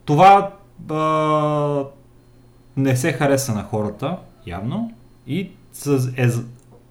[0.06, 0.54] това
[0.92, 1.86] а,
[2.78, 4.94] не се хареса на хората, явно,
[5.28, 6.28] и са, е,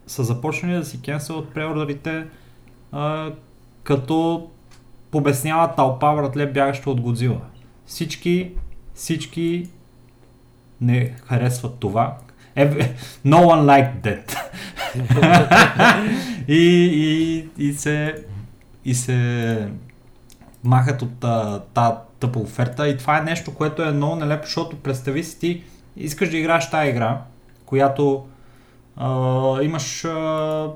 [0.07, 2.27] са започнали да си кенселват преордерите,
[3.83, 4.51] като
[5.12, 7.40] побеснява тълпа вратле бягащо от Годзила.
[7.87, 8.51] Всички,
[8.94, 9.68] всички
[10.81, 12.16] не харесват това.
[13.27, 14.37] No one liked that.
[16.48, 16.62] и,
[16.94, 18.25] и, и, се,
[18.85, 19.68] и се
[20.64, 21.25] махат от
[21.75, 25.62] тази тъпа оферта и това е нещо, което е много нелепо, защото представи си ти
[25.96, 27.20] искаш да играеш тази игра,
[27.66, 28.27] която
[28.96, 30.68] а, имаш а,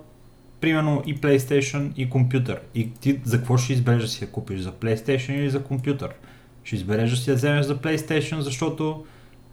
[0.61, 2.61] примерно и PlayStation и компютър.
[2.75, 4.61] И ти за какво ще избереш да си я купиш?
[4.61, 6.11] За PlayStation или за компютър?
[6.65, 9.05] Ще избереш да си я вземеш за PlayStation, защото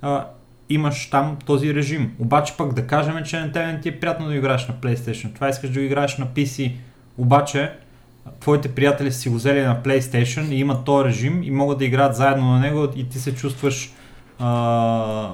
[0.01, 0.27] а,
[0.69, 2.15] имаш там този режим.
[2.19, 5.35] Обаче пък да кажем, че на тебе не ти е приятно да играеш на PlayStation.
[5.35, 6.71] Това искаш да играеш на PC.
[7.17, 7.71] Обаче
[8.39, 12.15] твоите приятели си го взели на PlayStation и имат този режим и могат да играят
[12.15, 13.93] заедно на него и ти се чувстваш
[14.39, 15.29] а,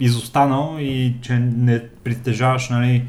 [0.00, 3.04] изостанал и че не притежаваш нали,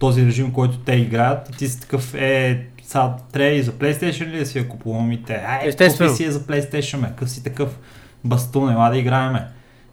[0.00, 4.26] този режим, който те играят и ти си такъв е сега трябва и за PlayStation
[4.26, 5.34] ли да си я купувам и те?
[5.46, 7.78] Ай, купи си я за PlayStation, ме, къв си такъв
[8.24, 9.46] бастун, ела да играеме.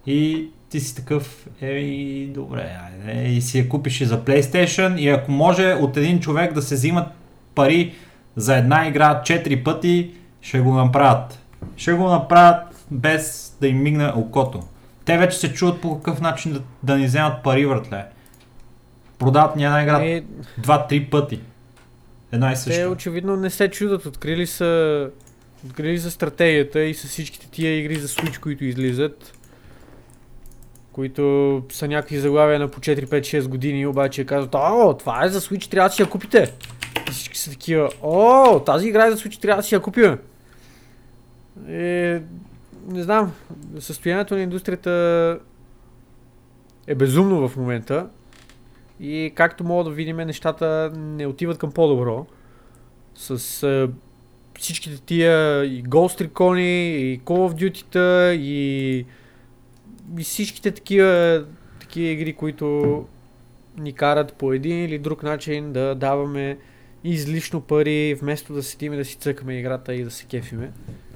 [0.05, 5.09] И ти си такъв, ей, добре, айде, и си я купиш и за PlayStation и
[5.09, 7.07] ако може от един човек да се взимат
[7.55, 7.93] пари
[8.35, 11.39] за една игра 4 пъти, ще го направят.
[11.77, 14.63] Ще го направят без да им мигне окото.
[15.05, 18.05] Те вече се чуват по какъв начин да, да ни вземат пари, вратле.
[19.19, 20.23] Продават ни една игра е...
[20.61, 21.41] 2-3 пъти.
[22.31, 22.81] Една и съща.
[22.81, 24.05] Те очевидно не се чудат.
[24.05, 25.09] Открили са,
[25.65, 29.37] открили са стратегията и с всичките тия игри за Switch, които излизат
[30.97, 35.71] които са някакви заглавия на по 4-5-6 години, обаче казват, о, това е за Switch,
[35.71, 36.53] трябва да си я купите.
[37.07, 40.17] И всички са такива, о, тази игра е за Switch, трябва да си я купим.
[41.67, 42.21] Е,
[42.87, 43.33] не знам,
[43.79, 45.39] състоянието на индустрията
[46.87, 48.07] е безумно в момента.
[48.99, 52.25] И както мога да видим, нещата не отиват към по-добро.
[53.15, 53.89] С е,
[54.59, 59.05] всичките тия и Ghost Recon, и Call of Duty, и
[60.17, 61.43] и всичките такива,
[61.79, 63.05] такива игри, които
[63.77, 66.57] ни карат по един или друг начин да даваме
[67.03, 70.71] излишно пари, вместо да седим и да си цъкаме играта и да се кефиме.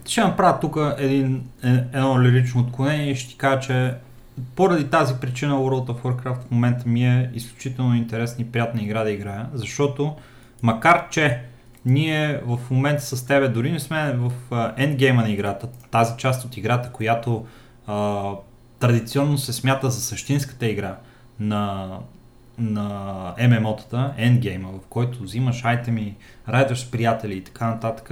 [0.05, 3.93] Ще направя тук един, е, едно лирично отклонение и ще ти кажа, че
[4.55, 9.03] поради тази причина World of Warcraft в момента ми е изключително интересна и приятна игра
[9.03, 10.15] да играя, защото
[10.61, 11.41] макар че
[11.85, 14.31] ние в момента с тебе дори не сме в
[14.77, 17.45] ендгейма на играта, тази част от играта, която
[17.87, 18.23] а,
[18.79, 20.95] традиционно се смята за същинската игра
[21.39, 21.97] на,
[22.57, 22.87] на
[23.39, 26.15] MMO-тата, Endgame, в който взимаш айтеми,
[26.49, 28.11] райдваш с приятели и така нататък,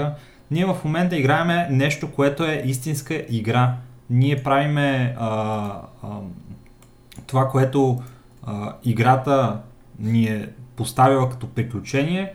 [0.52, 3.76] ние в момента играеме нещо, което е истинска игра.
[4.10, 5.30] Ние правиме а,
[6.04, 6.08] а,
[7.28, 8.02] това, което
[8.44, 9.62] а, играта
[10.00, 12.34] ни е поставила като приключение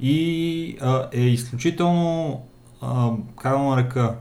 [0.00, 2.40] и а, е изключително,
[2.80, 4.16] а, как да нарека,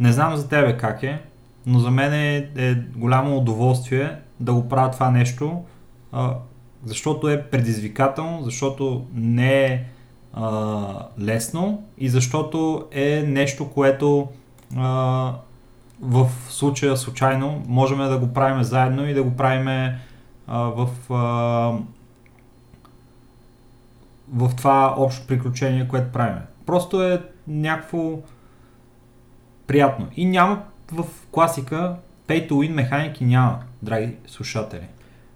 [0.00, 1.22] не знам за тебе как е,
[1.66, 5.64] но за мен е, е голямо удоволствие да го правя това нещо,
[6.12, 6.34] а,
[6.84, 9.84] защото е предизвикателно, защото не е
[10.32, 14.28] а, лесно и защото е нещо, което
[14.76, 15.34] а,
[16.00, 19.94] в случая случайно можем да го правим заедно и да го правим
[20.46, 21.16] а, в, а,
[24.32, 26.38] в това общо приключение, което правим.
[26.66, 28.18] Просто е някакво
[29.66, 30.08] приятно.
[30.16, 31.96] И няма в класика
[32.28, 34.86] pay to win механики няма, драги слушатели.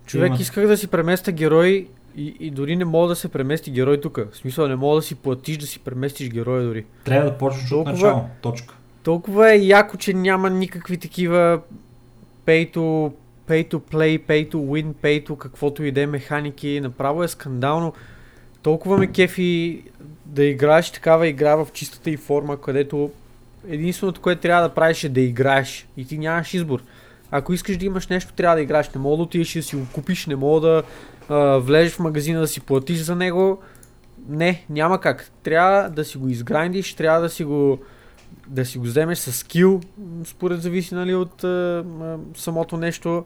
[0.07, 0.39] Човек Има...
[0.41, 4.19] исках да си преместя герой и, и дори не мога да се премести герой тук.
[4.33, 6.85] В смисъл не мога да си платиш да си преместиш героя дори.
[7.05, 8.25] Трябва да почнеш толкова, от начало.
[8.41, 8.75] Точка.
[9.09, 11.61] Толкова е яко, че няма никакви такива
[12.47, 13.13] pay to,
[13.49, 16.81] pay to play, pay to win, pay to каквото и да е механики.
[16.81, 17.93] Направо е скандално.
[18.63, 19.83] Толкова ме кефи
[20.27, 23.11] да играеш такава игра в чистата и форма, където
[23.69, 26.83] единственото, което трябва да правиш е да играеш и ти нямаш избор.
[27.31, 28.91] Ако искаш да имаш нещо, трябва да играеш.
[28.95, 30.83] Не мога да отидеш да си го купиш, не мога да
[31.59, 33.63] влезеш в магазина да си платиш за него.
[34.29, 35.31] Не, няма как.
[35.43, 37.79] Трябва да си го изграндиш, трябва да си го,
[38.49, 39.81] да си го вземеш с скил,
[40.25, 41.85] според зависи нали, от а,
[42.37, 43.25] самото нещо.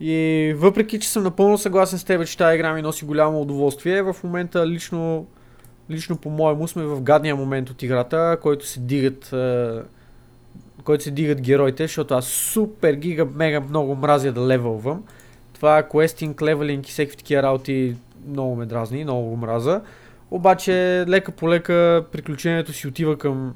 [0.00, 4.02] И въпреки, че съм напълно съгласен с теб, че тази игра ми носи голямо удоволствие,
[4.02, 5.26] в момента лично,
[5.90, 9.34] лично по-моему сме в гадния момент от играта, който се дигат
[10.84, 15.04] който се дигат героите, защото аз супер гига мега много мразя да левелвам.
[15.52, 17.96] Това квестинг, левелинг и всеки такива работи
[18.28, 19.80] много ме дразни, много го мраза.
[20.30, 23.54] Обаче лека по лека приключението си отива към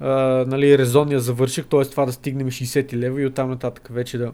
[0.00, 1.84] нали, резонния завършек, т.е.
[1.84, 4.32] това да стигнем 60 лева и оттам нататък вече да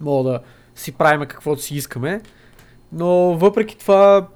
[0.00, 0.40] мога да
[0.74, 2.22] си правим каквото си искаме.
[2.92, 4.28] Но въпреки това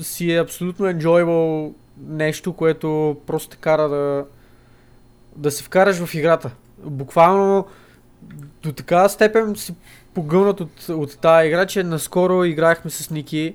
[0.00, 4.26] си е абсолютно enjoyable нещо, което просто те кара да,
[5.36, 6.50] да се вкараш в играта.
[6.78, 7.66] Буквално
[8.62, 9.74] до такава степен си
[10.14, 13.54] погълнат от, от тази игра, че наскоро играхме с Ники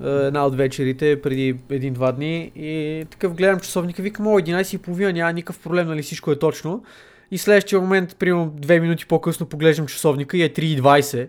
[0.00, 5.58] една от вечерите, преди един-два дни и такъв гледам часовника, викам, о, 11.30, няма никакъв
[5.58, 6.84] проблем, нали всичко е точно.
[7.30, 11.28] И следващия момент, примерно две минути по-късно поглеждам часовника и е 3.20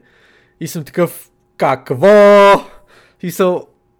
[0.59, 2.07] и съм такъв, какво?
[3.21, 3.43] И са,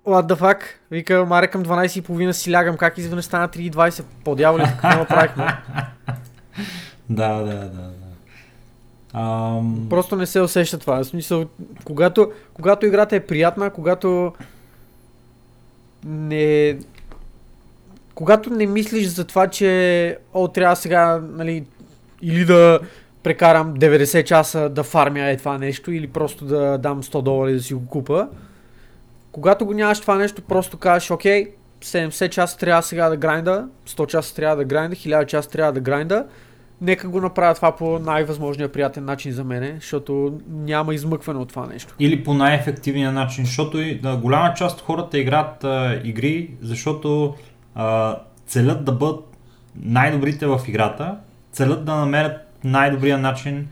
[0.05, 0.63] what the fuck?
[0.91, 4.03] Вика, маре към 12.30 си лягам, как изведнъж стана 3.20?
[4.23, 5.45] По дяволи, какво направихме?
[7.09, 7.91] да, да, да, да.
[9.13, 9.89] Um...
[9.89, 10.97] Просто не се усеща това.
[10.97, 11.45] В смисъл,
[11.83, 14.33] когато, когато играта е приятна, когато
[16.07, 16.77] не...
[18.15, 21.65] Когато не мислиш за това, че о, трябва сега, нали,
[22.21, 22.79] или да
[23.23, 27.61] прекарам 90 часа да фармя е това нещо, или просто да дам 100 долара да
[27.61, 28.27] си го купа.
[29.31, 31.47] Когато го нямаш това нещо, просто кажеш, окей,
[31.83, 35.79] 70 часа трябва сега да грайнда, 100 часа трябва да грайнда, 1000 часа трябва да
[35.79, 36.25] грайнда
[36.81, 41.67] нека го направя това по най-възможния приятен начин за мене, защото няма измъкване от това
[41.67, 41.93] нещо.
[41.99, 47.35] Или по най-ефективния начин, защото да, голяма част от хората играят а, игри, защото
[47.75, 49.37] а, целят да бъдат
[49.75, 51.17] най-добрите в играта,
[51.51, 53.67] целят да намерят най-добрия начин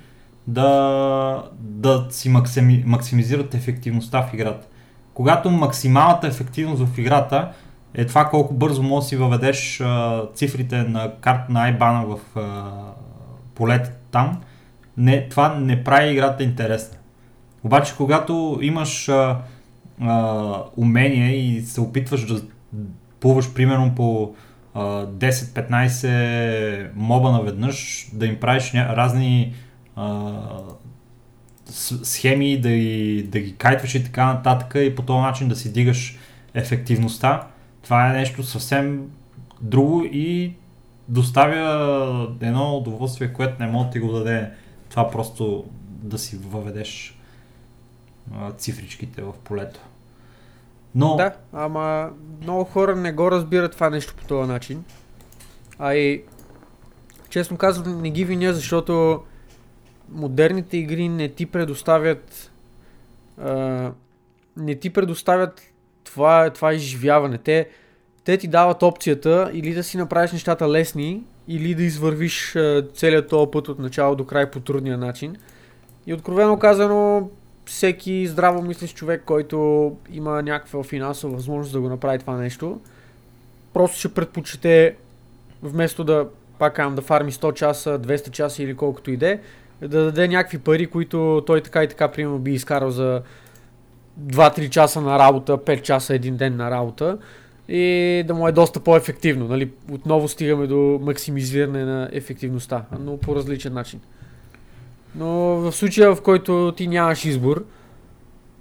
[0.48, 4.68] да, да си максими, максимизират ефективността в играта.
[5.14, 7.52] Когато максималната ефективност в играта
[7.98, 12.40] е това колко бързо можеш да си въведеш а, цифрите на карта на Айбана в
[12.40, 12.72] а,
[13.56, 14.42] полета там,
[14.98, 16.98] не, това не прави играта интересна.
[17.64, 19.38] Обаче когато имаш а,
[20.02, 22.42] а, умение и се опитваш да
[23.20, 24.36] плуваш примерно по
[24.76, 28.96] 10-15 моба наведнъж, да им правиш ня...
[28.96, 29.54] разни
[29.96, 30.32] а,
[32.04, 35.74] схеми, да ги, да ги кайтваш и така нататък и по този начин да си
[35.74, 36.18] дигаш
[36.54, 37.48] ефективността,
[37.86, 39.12] това е нещо съвсем
[39.62, 40.54] друго и
[41.08, 44.52] доставя едно удоволствие, което не може да ти го даде
[44.90, 47.20] това просто да си въведеш
[48.58, 49.80] цифричките в полето.
[50.96, 51.16] Но...
[51.16, 54.84] Да, ама много хора не го разбират това нещо по този начин.
[55.80, 56.24] А и
[57.30, 59.24] честно казвам не ги виня, защото
[60.10, 62.52] модерните игри не ти предоставят
[63.42, 63.92] а,
[64.58, 65.62] не ти предоставят
[66.16, 67.38] това, това изживяване.
[67.38, 67.68] Те,
[68.24, 72.58] те ти дават опцията или да си направиш нещата лесни, или да извървиш
[72.94, 75.36] целият този път от начало до край по трудния начин.
[76.08, 77.30] И откровено казано,
[77.66, 82.80] всеки здраво мислещ човек, който има някаква финансова възможност да го направи това нещо,
[83.74, 84.96] просто ще предпочете
[85.64, 86.28] вместо да,
[86.60, 89.40] пак да фарми 100 часа, 200 часа или колкото иде,
[89.82, 93.22] да даде някакви пари, които той така и така, примерно, би изкарал за
[94.22, 97.18] 2-3 часа на работа, 5 часа един ден на работа
[97.70, 99.48] и да му е доста по-ефективно.
[99.48, 99.72] Нали?
[99.92, 104.00] Отново стигаме до максимизиране на ефективността, но по различен начин.
[105.16, 107.66] Но в случая, в който ти нямаш избор,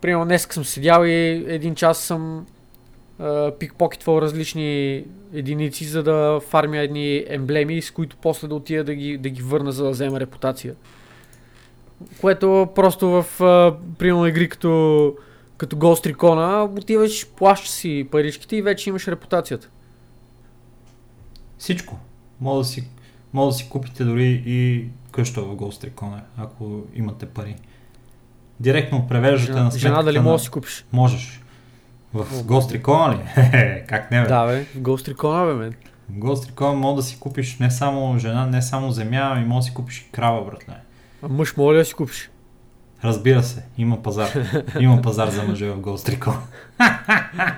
[0.00, 2.46] примерно днес съм седял и един час съм
[3.59, 9.18] пикпокетвал различни единици, за да фармя едни емблеми, с които после да отида да ги,
[9.18, 10.74] да ги върна, за да взема репутация.
[12.20, 13.24] Което просто в,
[13.98, 15.14] примерно, игри като,
[15.57, 19.68] като Ghost Recon, отиваш, плащаш си паричките и вече имаш репутацията.
[21.59, 21.98] Всичко.
[22.40, 22.88] Може да си,
[23.32, 27.57] може да си купите дори и къща в Ghost Recon, ако имате пари.
[28.61, 30.22] Директно превеждате Жена, на жена сметката дали на...
[30.22, 30.84] можеш да си купиш?
[30.92, 31.40] Можеш.
[32.14, 33.84] В О, Ghost Recon ли?
[33.88, 34.28] Как не бе?
[34.28, 35.74] Да, бе, в Ghost Recon, бе, мен.
[36.11, 39.59] В Ghost Recon може да си купиш не само жена, не само земя, ами може
[39.59, 40.74] да си купиш и крава, братле.
[41.22, 42.30] А мъж може ли да си купиш?
[43.05, 44.28] Разбира се, има пазар.
[44.80, 46.36] Има пазар за мъже в Ghost Recon.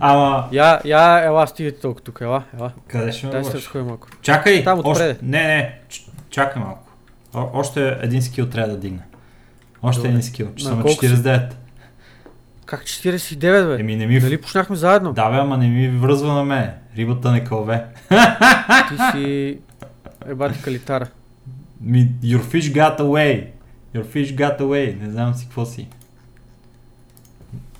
[0.00, 2.72] Ама, Я, я, ела, стигайте толкова тук, ела, ела.
[2.88, 4.08] къде ще ме Дай се малко.
[4.22, 4.64] Чакай!
[4.64, 5.16] Там още...
[5.22, 5.78] Не, не,
[6.30, 6.88] чакай малко.
[7.34, 9.02] О- още един скил трябва да дигна.
[9.82, 10.08] Още Добре.
[10.10, 11.10] един скил, че съм на колко си?
[11.10, 11.52] 49.
[12.66, 13.80] Как 49, бе?
[13.80, 14.18] Еми не ми...
[14.20, 15.12] Нали почнахме заедно?
[15.12, 16.70] Да бе, ама не ми връзва на мен.
[16.96, 17.84] Рибата не кълве.
[18.88, 19.58] Ти си...
[20.26, 21.06] Ебати калитара.
[21.80, 23.46] Ми, your fish got away.
[23.94, 25.00] Your fish got away.
[25.00, 25.88] Не знам си какво си.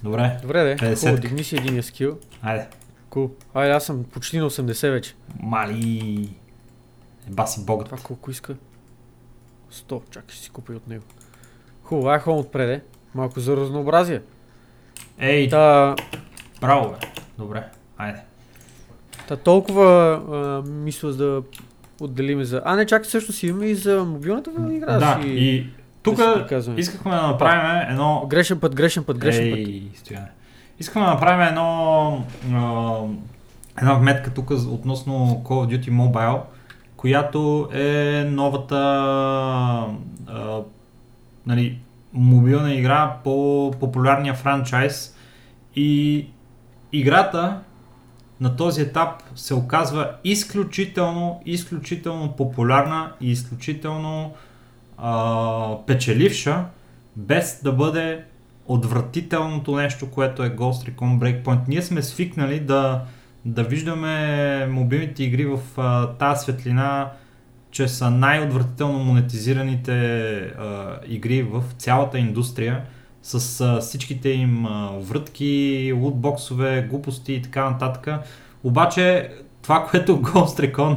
[0.02, 0.76] Добре, Добре, де.
[0.76, 1.00] 50.
[1.00, 2.18] Хубаво, дигни си един скил.
[2.42, 2.66] айде.
[3.10, 3.30] Кул.
[3.54, 5.14] Айде, аз съм почти на 80 вече.
[5.40, 6.28] Мали.
[7.28, 7.86] Еба си богът.
[7.86, 8.54] Това колко иска?
[9.72, 10.10] 100.
[10.10, 11.04] Чакай, ще си купи от него.
[11.82, 12.82] Хубаво, ай хон отпреде.
[13.14, 14.22] Малко за разнообразие.
[15.18, 15.96] Ей, Та,
[16.60, 16.96] браво бе.
[17.38, 17.64] Добре,
[17.96, 18.20] айде.
[19.28, 19.86] та толкова
[20.30, 21.42] а, мисля да
[22.00, 22.62] отделиме за...
[22.64, 24.98] А, не, чакай, също си имаме и за мобилната игра.
[24.98, 25.28] да, си...
[25.28, 25.70] и
[26.16, 29.58] тук искахме да направим едно Грешен път, грешен път, грешен път.
[29.58, 30.28] Ей, стояне.
[30.80, 32.96] Искаме да направим едно, а,
[33.78, 36.40] една вметка тук относно Call of Duty Mobile,
[36.96, 38.76] която е новата
[40.26, 40.58] а,
[41.46, 41.78] нали,
[42.12, 45.16] мобилна игра по популярния франчайз
[45.76, 46.26] и
[46.92, 47.60] играта
[48.40, 54.32] на този етап се оказва изключително, изключително популярна и изключително
[54.98, 56.64] а, печеливша,
[57.16, 58.24] без да бъде
[58.66, 61.60] отвратителното нещо, което е Ghost Recon Breakpoint.
[61.68, 63.02] Ние сме свикнали да,
[63.44, 67.12] да виждаме мобилните игри в а, тази светлина,
[67.70, 69.92] че са най-отвратително монетизираните
[70.36, 72.82] а, игри в цялата индустрия
[73.22, 78.08] с а, всичките им а, врътки, лутбоксове, глупости и така нататък.
[78.64, 79.30] Обаче
[79.62, 80.96] това, което Ghost Recon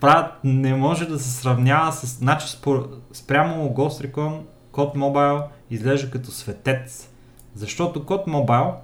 [0.00, 2.06] правят, не може да се сравнява с...
[2.06, 4.40] Значи спор, спрямо Ghost Recon,
[4.72, 7.10] Code Mobile изглежда като светец.
[7.54, 8.74] Защото Code Mobile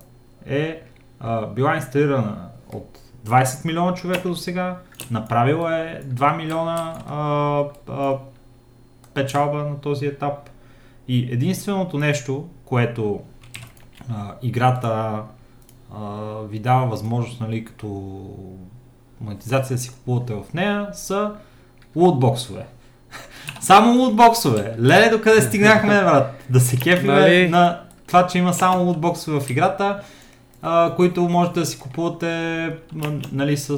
[0.47, 0.83] е
[1.21, 4.79] а, била инсталирана от 20 милиона човека до сега,
[5.11, 8.17] направила е 2 милиона а, а,
[9.15, 10.51] печалба на този етап.
[11.09, 13.21] И единственото нещо, което
[14.11, 15.23] а, играта
[15.95, 16.03] а,
[16.49, 18.21] ви дава възможност, нали, като
[19.23, 21.31] монетизация да си купувате в нея, са
[21.97, 22.67] лутбоксове.
[23.61, 24.75] Само лутбоксове.
[24.81, 26.45] Леле, докъде стигнахме, брат?
[26.51, 27.49] Да се кефиме Нали?
[27.49, 30.01] на това, че има само лутбоксове в играта,
[30.63, 32.77] а, които можете да си купувате
[33.33, 33.77] нали, с, а,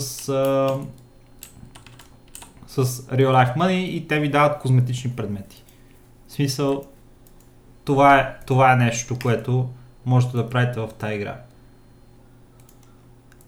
[2.66, 5.64] с Real Life Money и те ви дават козметични предмети.
[6.28, 6.82] В смисъл,
[7.84, 9.68] това е, това е нещо, което
[10.06, 11.36] можете да правите в тази игра.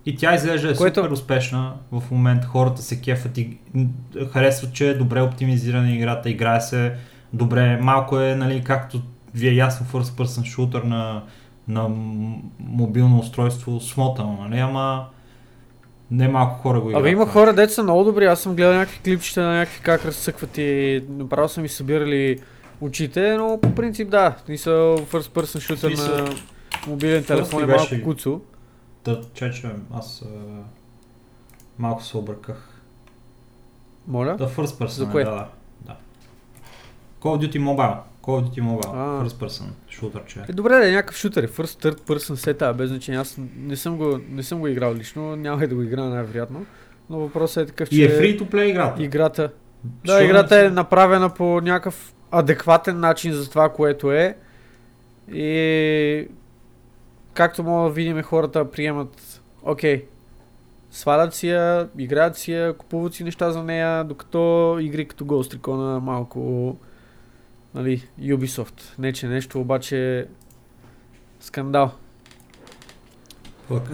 [0.06, 2.46] И тя изглежда е Което- супер успешна в момента.
[2.46, 3.58] Хората се кефат и
[4.32, 6.92] харесват, че е добре оптимизирана играта, играе се
[7.32, 7.78] добре.
[7.80, 9.02] Малко е, нали, както
[9.34, 11.22] ви е ясно, first person shooter на,
[11.68, 11.88] на
[12.58, 15.06] мобилно устройство, смотано, нали, ама
[16.10, 17.02] не малко хора го играят.
[17.02, 17.32] Абе има това.
[17.32, 18.24] хора, деца са много добри.
[18.24, 22.38] Аз съм гледал някакви клипчета на някакви как разсъкват и направо са ми събирали
[22.80, 24.34] очите, но по принцип да.
[24.48, 26.34] Мисля, first person shooter на
[26.86, 28.40] мобилен телефон е малко куцо.
[29.06, 30.28] Да, че, че аз а,
[31.78, 32.80] малко се обърках.
[34.08, 34.36] Моля?
[34.36, 34.86] Да, first person.
[34.86, 35.24] За е, кое?
[35.24, 35.48] Да, да,
[35.80, 35.96] да.
[37.20, 37.98] Call of Duty Mobile.
[38.22, 38.90] Call of Duty Mobile.
[38.94, 39.24] А.
[39.24, 39.64] First person.
[39.90, 40.40] Шутър, че.
[40.48, 41.42] Е, добре, да е някакъв шутер.
[41.42, 41.48] е.
[41.48, 43.20] First, third person сета, без значение.
[43.20, 46.66] Аз не съм го, не съм го играл лично, няма и да го играя най-вероятно.
[47.10, 49.02] Но въпросът е такъв, че И е free to play играта.
[49.02, 49.52] играта...
[50.04, 54.36] Да, играта е направена по някакъв адекватен начин за това, което е.
[55.32, 56.28] И
[57.36, 60.04] както мога да видим, хората приемат, окей,
[60.90, 65.56] свалят си я, играят си я, купуват си неща за нея, докато игри като Ghost
[65.56, 66.76] Recon малко,
[67.74, 68.98] нали, Ubisoft.
[68.98, 70.26] Не че нещо, обаче
[71.40, 71.90] скандал.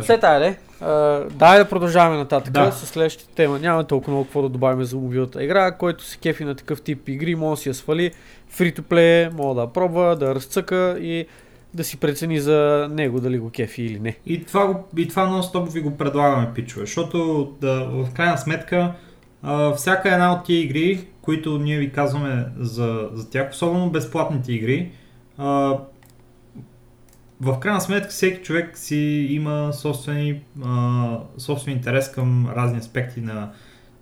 [0.00, 0.56] След тая.
[0.82, 2.72] Uh, дай да продължаваме нататък Да.
[2.72, 3.58] с следващата тема.
[3.58, 7.08] Няма толкова много какво да добавим за мобилната игра, който се кефи на такъв тип
[7.08, 8.12] игри, може да си я свали,
[8.52, 11.26] free to play, може да пробва, да разцъка и
[11.74, 14.16] да си прецени за него дали го кефи или не.
[14.26, 18.94] И това, и това нон-стоп ви го предлагаме, пичове, защото да, в крайна сметка
[19.42, 24.52] а, всяка една от тия игри, които ние ви казваме за, за тях, особено безплатните
[24.52, 24.90] игри,
[25.38, 25.78] а,
[27.40, 33.52] в крайна сметка всеки човек си има собствени, а, собствен интерес към разни аспекти на,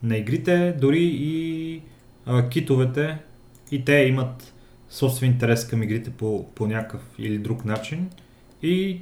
[0.02, 1.82] на игрите, дори и
[2.26, 3.18] а, китовете
[3.70, 4.54] и те имат
[4.90, 8.10] собствен интерес към игрите по, по някакъв или друг начин.
[8.62, 9.00] И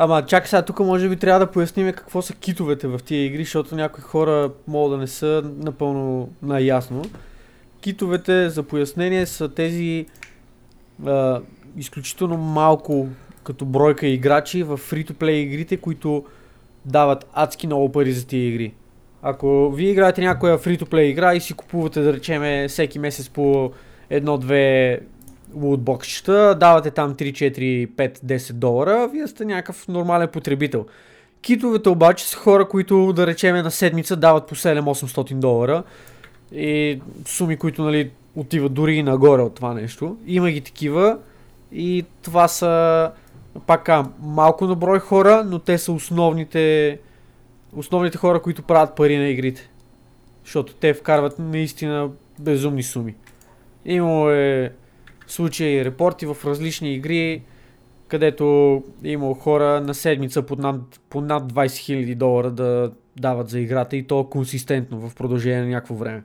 [0.00, 3.44] Ама чакай сега, тук може би трябва да поясним какво са китовете в тия игри,
[3.44, 7.04] защото някои хора могат да не са напълно наясно.
[7.80, 10.06] Китовете, за пояснение, са тези
[11.06, 11.40] а,
[11.76, 13.08] изключително малко
[13.44, 16.24] като бройка играчи в free-to-play игрите, които
[16.84, 18.74] дават адски много пари за тия игри.
[19.22, 23.72] Ако вие играете някоя free-to-play игра и си купувате, да речеме, всеки месец по
[24.10, 25.00] едно-две
[25.54, 30.86] лутбоксчета, давате там 3, 4, 5, 10 долара, вие сте някакъв нормален потребител.
[31.42, 35.82] Китовете обаче са хора, които да речеме на седмица дават по 7-800 долара
[36.52, 40.16] и суми, които нали, отиват дори и нагоре от това нещо.
[40.26, 41.18] Има ги такива
[41.72, 43.10] и това са
[43.66, 43.88] пак
[44.20, 46.98] малко на брой хора, но те са основните,
[47.76, 49.70] основните хора, които правят пари на игрите.
[50.44, 53.14] Защото те вкарват наистина безумни суми.
[53.84, 54.72] Имало е
[55.28, 57.42] случаи и репорти в различни игри,
[58.08, 58.44] където
[59.04, 63.60] е имало хора на седмица по над, по над 20 000 долара да дават за
[63.60, 66.22] играта и то консистентно в продължение на някакво време.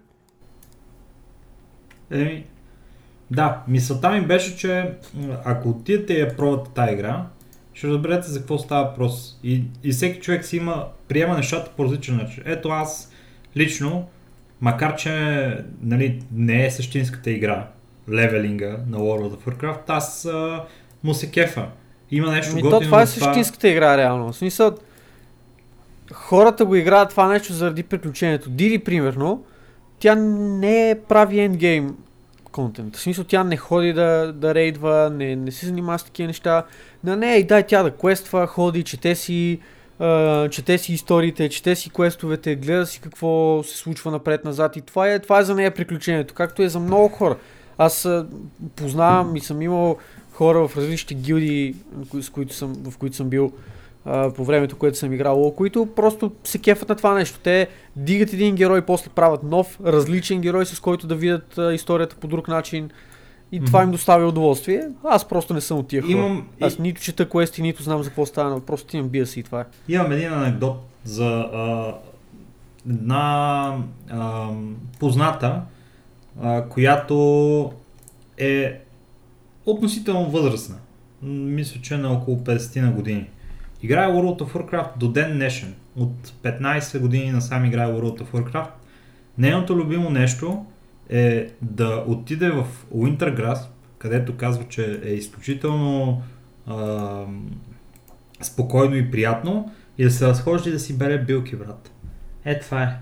[2.12, 2.46] Еми,
[3.32, 4.94] да, мисълта ми беше, че
[5.46, 7.26] ако отидете и я пробвате тази игра,
[7.74, 9.40] ще разберете за какво става въпрос.
[9.44, 12.44] И, и всеки човек си има, приема нещата по различен начин.
[12.46, 13.12] Ето аз
[13.58, 14.08] лично,
[14.62, 15.12] макар че
[15.82, 17.68] нали, не е същинската игра,
[18.12, 20.64] левелинга на World of Warcraft, аз а,
[21.04, 21.66] му се кефа.
[22.12, 22.80] Има нещо Ми готино.
[22.80, 24.32] то това е същинската игра, реално.
[24.32, 24.72] В смисъл,
[26.14, 28.50] хората го играят това нещо заради приключението.
[28.50, 29.44] Дири, примерно,
[30.00, 31.96] тя не е прави ендгейм
[32.52, 32.96] контент.
[32.96, 36.64] В смисъл, тя не ходи да, да рейдва, не, не се занимава с такива неща.
[37.04, 39.60] На нея и дай тя да квества, ходи, чете си,
[40.00, 45.10] Uh, чете си историите, чете си квестовете, гледа си какво се случва напред-назад и това
[45.10, 47.36] е, това е за нея приключението, както е за много хора.
[47.78, 48.10] Аз
[48.76, 49.98] познавам и съм имал
[50.32, 51.76] хора в различните гилдии,
[52.22, 53.52] с които съм, в които съм бил
[54.06, 57.40] а, по времето, което съм играл, които просто се кефат на това нещо.
[57.44, 62.16] Те дигат един герой, после правят нов, различен герой, с който да видят а, историята
[62.16, 62.90] по друг начин.
[63.52, 63.66] И mm-hmm.
[63.66, 64.88] това им доставя удоволствие.
[65.04, 66.12] Аз просто не съм от тия хора.
[66.12, 69.44] Имам- Аз нито чета квести, нито знам за какво става, просто имам бия си и
[69.44, 69.66] това е.
[69.88, 71.94] Имам един анекдот за а,
[72.90, 73.78] една
[74.12, 74.50] а,
[75.00, 75.62] позната,
[76.70, 77.74] която
[78.38, 78.80] е
[79.66, 80.76] относително възрастна.
[81.22, 83.30] Мисля, че е на около 50 на години.
[83.84, 85.74] Играе World of Warcraft до ден днешен.
[85.96, 88.70] От 15 години насам играе World of Warcraft.
[89.38, 90.66] Нейното любимо нещо
[91.10, 93.60] е да отиде в Wintergrass,
[93.98, 96.22] където казва, че е изключително
[96.68, 97.26] а,
[98.42, 101.92] спокойно и приятно и да се разхожда и да си бере билки, брат.
[102.46, 103.00] Е, това е.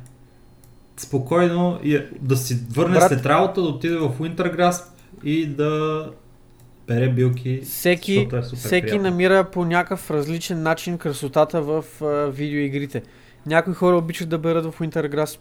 [1.02, 3.10] Спокойно и да си върне Брат.
[3.10, 4.84] след работа, да отиде в Wintergrass
[5.24, 6.06] и да
[6.88, 7.62] бере билки.
[7.64, 9.10] Всеки, е супер всеки приятно.
[9.10, 13.02] намира по някакъв различен начин красотата в а, видеоигрите.
[13.46, 14.80] Някои хора обичат да берат в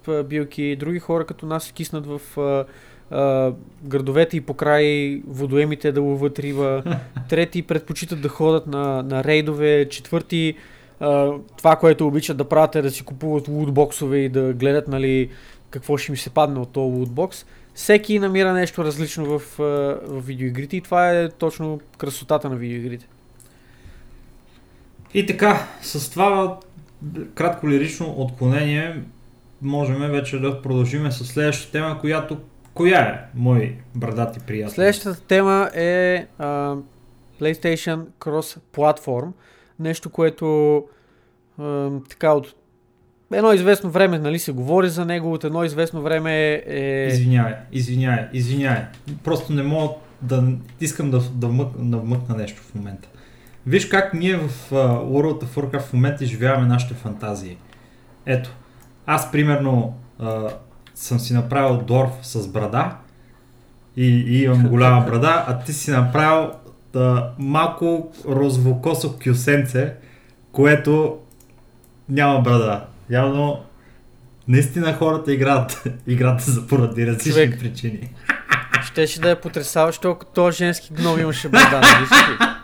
[0.09, 2.65] а, билки, други хора като нас се киснат в а,
[3.17, 3.53] а,
[3.83, 6.83] градовете и покрай водоемите да ловят риба,
[7.29, 10.55] трети предпочитат да ходят на, на рейдове, четвърти
[11.57, 15.31] това, което обичат да правят е да си купуват лутбоксове и да гледат нали,
[15.71, 17.47] какво ще ми се падне от този лутбокс.
[17.75, 23.07] Всеки намира нещо различно в, в видеоигрите и това е точно красотата на видеоигрите.
[25.15, 26.59] И така, с това
[27.35, 29.03] кратко лирично отклонение
[29.63, 32.39] можем вече да продължим с следващата тема, която
[32.75, 34.75] коя е, мой брадати приятел?
[34.75, 36.77] Следващата тема е а,
[37.41, 39.33] PlayStation Cross Platform.
[39.81, 40.77] Нещо, което
[41.59, 42.55] а, така от
[43.33, 47.07] едно известно време нали, се говори за него, от едно известно време е...
[47.13, 48.83] Извинявай, извинявай, извинявай.
[49.25, 50.45] Просто не мога да...
[50.81, 53.09] Искам да, да, мък, да вмъкна нещо в момента.
[53.67, 57.57] Виж как ние в uh, World of Warcraft в момента изживяваме нашите фантазии.
[58.27, 58.51] Ето,
[59.07, 60.53] аз примерно uh,
[60.95, 62.97] съм си направил дорф с брада
[63.97, 66.51] и, и имам голяма брада, а ти си направил
[66.95, 69.93] uh, малко розовокосо кюсенце,
[70.53, 71.19] което
[72.09, 72.85] няма брада.
[73.11, 73.61] Явно
[74.49, 77.59] наистина хората играят играта за поради различни Човек.
[77.59, 78.09] причини.
[78.85, 81.81] Щеше да е потрясаващо, ако този женски гном имаше брада.
[81.81, 82.07] нали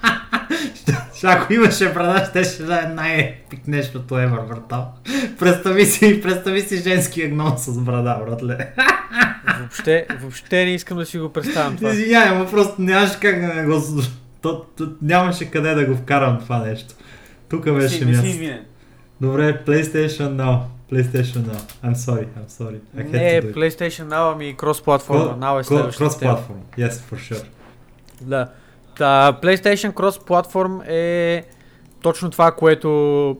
[1.17, 1.27] си?
[1.27, 4.85] Ако имаше брада, ще ще да е най-епик нещото ever, брата.
[5.39, 8.73] Представи си, представи си женския гном с брада, братле.
[9.59, 11.91] Въобще, въобще не искам да си го представям това.
[11.91, 13.83] Извинявай, но просто нямаше как да го...
[14.43, 16.95] То, то, нямаше къде да го вкарам това нещо.
[17.49, 18.27] Тук беше място.
[19.21, 20.61] Добре, PlayStation Now.
[20.93, 21.61] PlayStation Now.
[21.85, 22.81] I'm sorry, I'm sorry.
[22.97, 23.53] I Не.
[23.53, 25.39] PlayStation Now, ами cross-платформа.
[25.39, 26.79] Now е следващата platform.
[26.79, 27.45] Yes, for sure.
[28.21, 28.49] Да.
[28.97, 31.45] Та, PlayStation Cross Platform е
[32.01, 33.37] точно това, което,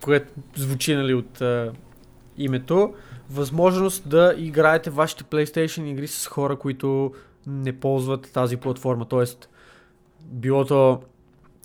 [0.00, 1.72] което звучи нали, от а,
[2.38, 2.94] името.
[3.30, 7.12] Възможност да играете вашите PlayStation игри с хора, които
[7.46, 9.04] не ползват тази платформа.
[9.04, 9.48] Тоест,
[10.24, 11.02] било то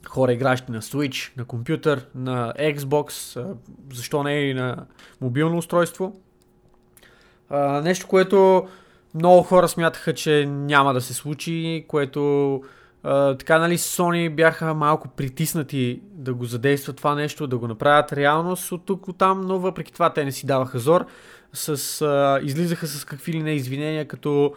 [0.08, 3.46] хора игращи на Switch, на компютър, на Xbox,
[3.94, 4.86] защо не и на
[5.22, 6.22] мобилно устройство.
[7.50, 8.68] А, нещо, което
[9.16, 12.62] много хора смятаха, че няма да се случи, което
[13.40, 18.72] така нали Sony бяха малко притиснати да го задействат това нещо, да го направят реалност
[18.72, 21.06] от тук от там, но въпреки това те не си даваха зор.
[21.54, 24.54] С, а, излизаха с какви ли не извинения, като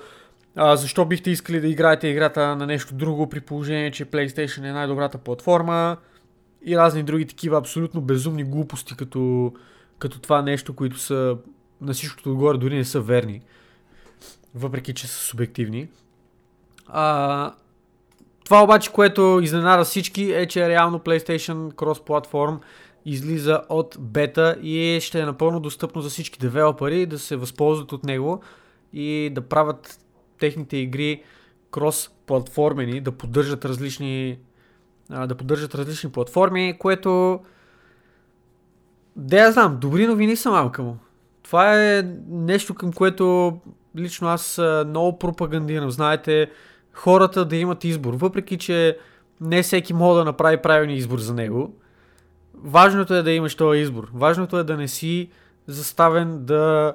[0.57, 4.73] а, защо бихте искали да играете играта на нещо друго при положение, че PlayStation е
[4.73, 5.97] най-добрата платформа
[6.65, 9.53] и разни други такива абсолютно безумни глупости, като,
[9.99, 11.37] като това нещо, които са
[11.81, 13.43] на всичкото отгоре дори не са верни
[14.57, 15.89] въпреки че са субективни.
[16.87, 17.55] А,
[18.47, 22.59] това обаче, което изненада всички е, че реално PlayStation Cross Platform
[23.05, 28.05] излиза от бета и ще е напълно достъпно за всички девелопери да се възползват от
[28.05, 28.41] него
[28.93, 30.01] и да правят
[30.39, 31.23] техните игри
[31.71, 34.39] крос платформени, да поддържат различни
[35.11, 37.41] да поддържат различни платформи, което
[39.17, 40.99] да я знам, добри новини са малка му.
[41.43, 43.59] Това е нещо към което
[43.97, 45.91] лично аз много пропагандирам.
[45.91, 46.51] Знаете,
[46.97, 48.99] хората да имат избор, въпреки че
[49.41, 51.75] не всеки може да направи правилния избор за него.
[52.55, 54.11] Важното е да имаш този избор.
[54.15, 55.31] Важното е да не си
[55.67, 56.95] заставен да,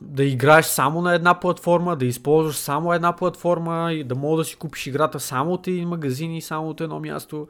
[0.00, 4.44] да играеш само на една платформа, да използваш само една платформа и да мога да
[4.44, 7.48] си купиш играта само от един магазин и само от едно място.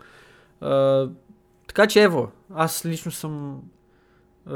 [1.67, 3.61] Така че ево, аз лично съм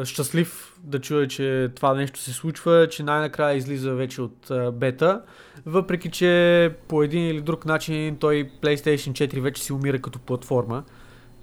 [0.05, 5.23] щастлив да чуя, че това нещо се случва, че най-накрая излиза вече от а, бета,
[5.67, 10.85] въпреки че по един или друг начин той PlayStation 4 вече си умира като платформа.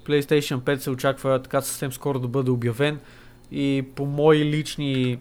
[0.06, 3.00] PlayStation 5 се очаква така съвсем скоро да бъде обявен
[3.52, 5.20] и по мои лични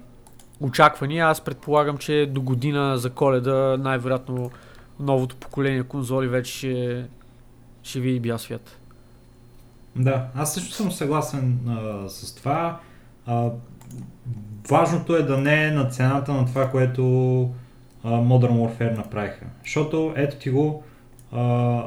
[0.61, 4.51] очаквания аз предполагам, че до година за коледа най-вероятно
[5.01, 7.07] новото поколение конзоли вече ще,
[7.83, 8.79] ще види бял свят.
[9.97, 12.81] Да, аз също съм съгласен а, с това.
[13.29, 13.51] А,
[14.69, 17.03] важното е да не е на цената на това, което
[18.05, 19.47] а, Modern Warfare направиха.
[19.63, 20.83] Защото ето ти го
[21.33, 21.83] а,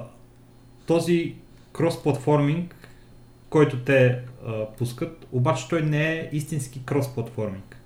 [0.85, 1.35] този
[1.73, 2.75] кросплатформинг,
[3.49, 7.77] който те а, пускат, обаче той не е истински кросплатформинг.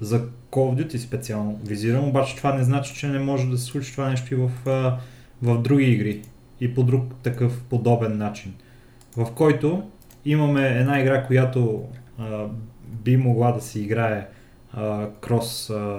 [0.00, 3.64] За Call of Duty специално визирам, обаче това не значи, че не може да се
[3.64, 4.98] случи това нещо и в, а,
[5.42, 6.22] в други игри
[6.60, 8.54] и по друг такъв подобен начин
[9.16, 9.82] в който
[10.24, 11.84] имаме една игра, която
[12.18, 12.46] а,
[12.90, 14.26] би могла да се играе
[14.72, 15.98] а, крос а,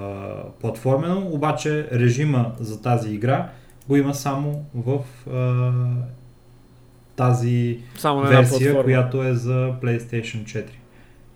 [0.61, 3.49] платформено, обаче режима за тази игра
[3.87, 5.71] го има само в а,
[7.15, 8.83] тази Само версия, платформа.
[8.83, 10.65] която е за PlayStation 4.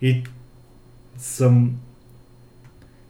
[0.02, 0.22] И
[1.16, 1.76] съм...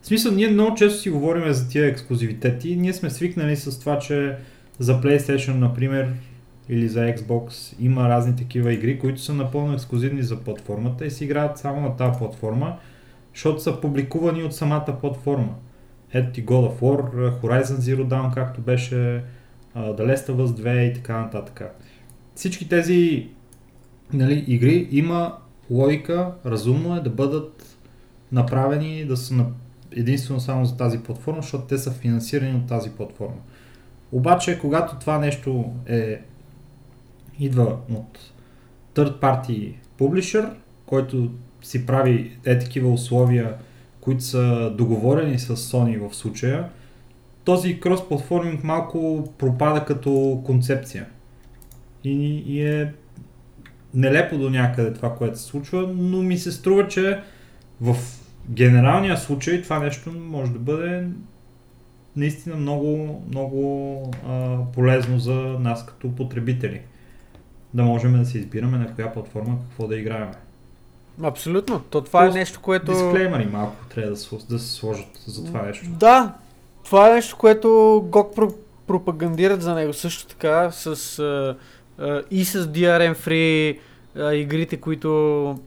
[0.02, 2.76] В смисъл, ние много често си говорим за тия ексклюзивитети.
[2.76, 4.36] Ние сме свикнали с това, че
[4.78, 6.12] за PlayStation, например,
[6.68, 11.24] или за Xbox има разни такива игри, които са напълно ексклюзивни за платформата и се
[11.24, 12.76] играят само на тази платформа,
[13.34, 15.54] защото са публикувани от самата платформа.
[16.12, 19.22] Ето ти God of War, Horizon Zero Dawn, както беше,
[19.76, 21.62] The Last of Us 2 и така нататък.
[22.34, 23.28] Всички тези
[24.12, 25.36] нали, игри има
[25.70, 27.76] логика, разумно е да бъдат
[28.32, 29.46] направени, да са на-
[29.92, 33.36] единствено само за тази платформа, защото те са финансирани от тази платформа.
[34.12, 36.20] Обаче, когато това нещо е
[37.40, 38.32] идва от
[38.94, 40.50] third party publisher,
[40.86, 41.30] който
[41.62, 43.54] си прави е такива условия,
[44.00, 46.68] които са договорени с Sony в случая,
[47.44, 51.06] този кросплатформинг малко пропада като концепция.
[52.04, 52.92] И, и е
[53.94, 57.20] нелепо до някъде това, което се случва, но ми се струва, че
[57.80, 57.96] в
[58.50, 61.06] генералния случай това нещо може да бъде
[62.16, 66.80] наистина много, много а, полезно за нас като потребители.
[67.76, 70.28] Да можем да си избираме на коя платформа какво да играем.
[71.22, 71.80] Абсолютно.
[71.80, 72.92] То това е Просто нещо, което...
[72.92, 75.86] Дисклеймери малко трябва да, се- да се сложат за това нещо.
[75.88, 76.34] Да,
[76.84, 77.68] това е нещо, което
[78.10, 78.54] GOG про-
[78.86, 80.86] пропагандират за него също така с
[81.18, 81.56] а,
[81.98, 83.78] а, и с DRM Free
[84.16, 85.58] а, игрите, които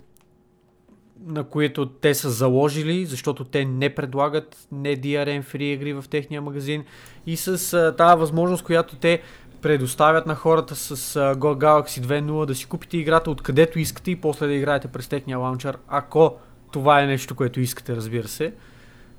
[1.26, 6.42] на които те са заложили, защото те не предлагат не DRM Free игри в техния
[6.42, 6.84] магазин
[7.26, 9.22] и с а, тази възможност, която те
[9.62, 14.48] предоставят на хората с Go Galaxy 2.0 да си купите играта откъдето искате и после
[14.48, 16.36] да играете през техния лаунчер, ако
[16.72, 18.54] това е нещо, което искате, разбира се.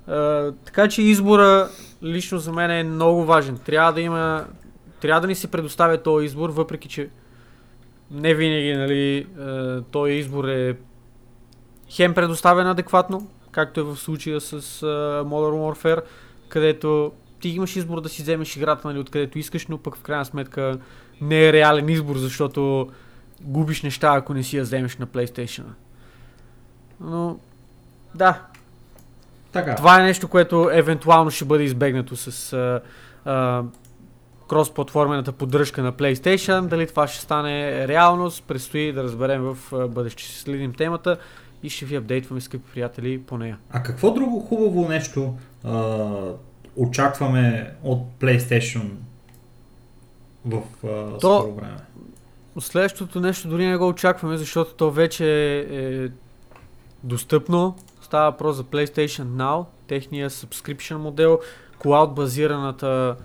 [0.07, 1.69] А, така че избора
[2.03, 3.57] лично за мен е много важен.
[3.57, 4.45] Трябва да има,
[5.01, 7.09] трябва да ни се предоставя този избор, въпреки че
[8.11, 9.27] не винаги нали,
[9.91, 10.75] този избор е
[11.89, 16.01] хем предоставен адекватно, както е в случая с uh, Modern Warfare,
[16.49, 17.11] където
[17.41, 20.79] ти имаш избор да си вземеш играта нали, откъдето искаш, но пък в крайна сметка
[21.21, 22.89] не е реален избор, защото
[23.41, 25.63] губиш неща, ако не си я вземеш на PlayStation.
[26.99, 27.39] Но,
[28.15, 28.41] да.
[29.51, 29.75] Така.
[29.75, 32.81] Това е нещо, което евентуално ще бъде избегнато с uh,
[33.27, 33.65] uh,
[34.49, 36.67] кросплатформената поддръжка на PlayStation.
[36.67, 40.23] Дали това ще стане реалност, предстои да разберем в бъдеще.
[40.23, 41.17] Ще следим темата
[41.63, 43.57] и ще ви апдейтваме, скъпи приятели, по нея.
[43.69, 46.09] А какво друго хубаво нещо а,
[46.75, 48.87] очакваме от PlayStation
[50.45, 51.77] в а, то, скоро време?
[52.59, 56.09] Следващото нещо дори не го очакваме, защото то вече е
[57.03, 57.75] достъпно.
[58.01, 61.39] Става въпрос за PlayStation Now, техния subscription модел,
[61.79, 63.15] cloud базираната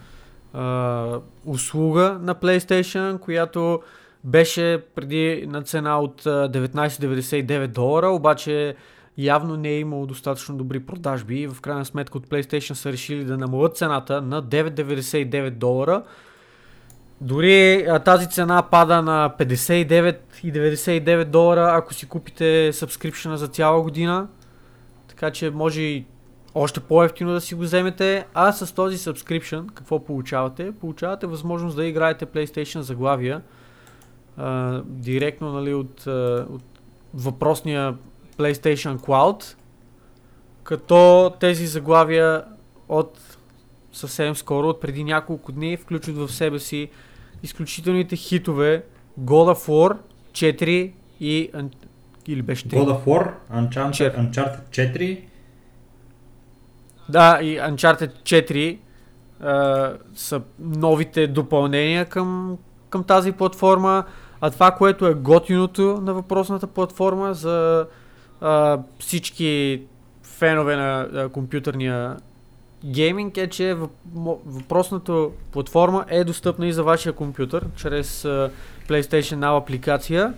[0.53, 3.83] а, услуга на PlayStation, която
[4.25, 8.77] беше преди на цена от 19,99 долара, обаче
[9.19, 13.25] явно не е имало достатъчно добри продажби и в крайна сметка от PlayStation са решили
[13.25, 16.03] да намалят цената на 9,99 долара.
[17.21, 24.29] Дори а, тази цена пада на 59,99 долара, ако си купите сабскрипшена за цяла година.
[25.09, 26.05] Така че може и
[26.55, 30.73] още по-ефтино да си го вземете, а с този subscription какво получавате?
[30.81, 33.43] Получавате възможност да играете PlayStation заглавия
[34.37, 36.63] а, директно нали, от, а, от
[37.15, 37.97] въпросния
[38.39, 39.57] PlayStation Cloud,
[40.63, 42.45] като тези заглавия
[42.89, 43.39] от
[43.93, 46.89] съвсем скоро, от преди няколко дни, включват в себе си
[47.43, 48.85] изключителните хитове
[49.21, 49.97] God of War
[50.33, 51.51] 4 и
[52.27, 52.77] или беше 3?
[52.77, 55.21] God of War, Uncharted, Uncharted 4
[57.09, 58.79] да, и Uncharted 4
[59.41, 62.59] а, са новите допълнения към,
[62.91, 64.05] към тази платформа.
[64.41, 67.87] А това, което е готиното на въпросната платформа за
[68.41, 69.83] а, всички
[70.23, 72.17] фенове на а, компютърния
[72.85, 73.77] гейминг е, че
[74.47, 78.51] въпросната платформа е достъпна и за вашия компютър чрез а,
[78.89, 80.35] PlayStation Now апликация,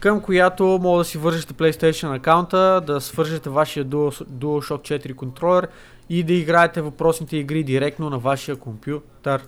[0.00, 5.68] към която може да си вържете PlayStation акаунта, да свържете вашия DualShock 4 контролер
[6.08, 9.42] и да играете въпросните игри директно на вашия компютър,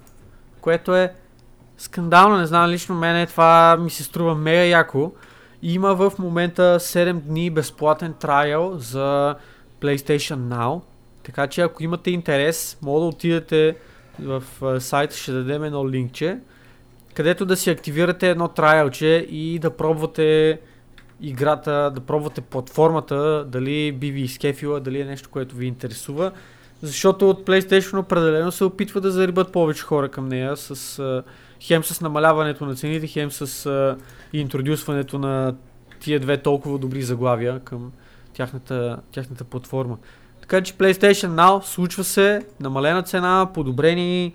[0.61, 1.13] което е
[1.79, 5.13] скандално, не знам, лично мене това ми се струва мега яко.
[5.67, 9.35] Има в момента 7 дни безплатен трайл за
[9.81, 10.81] PlayStation Now,
[11.23, 13.77] така че ако имате интерес, може да отидете
[14.19, 14.43] в
[14.81, 16.39] сайта, ще дадем едно линкче,
[17.15, 20.61] където да си активирате едно трайлче и да пробвате
[21.21, 26.33] играта, да пробвате платформата, дали би ви изкефила, дали е нещо, което ви интересува.
[26.83, 31.23] Защото от PlayStation определено се опитва да зарибат повече хора към нея с
[31.65, 33.97] хем с намаляването на цените, хем с а,
[34.33, 35.55] интродюсването на
[36.01, 37.93] тия две толкова добри заглавия към
[38.33, 39.99] тяхната, тяхната платформа.
[40.41, 44.35] Така че PlayStation Now случва се, намалена цена, подобрени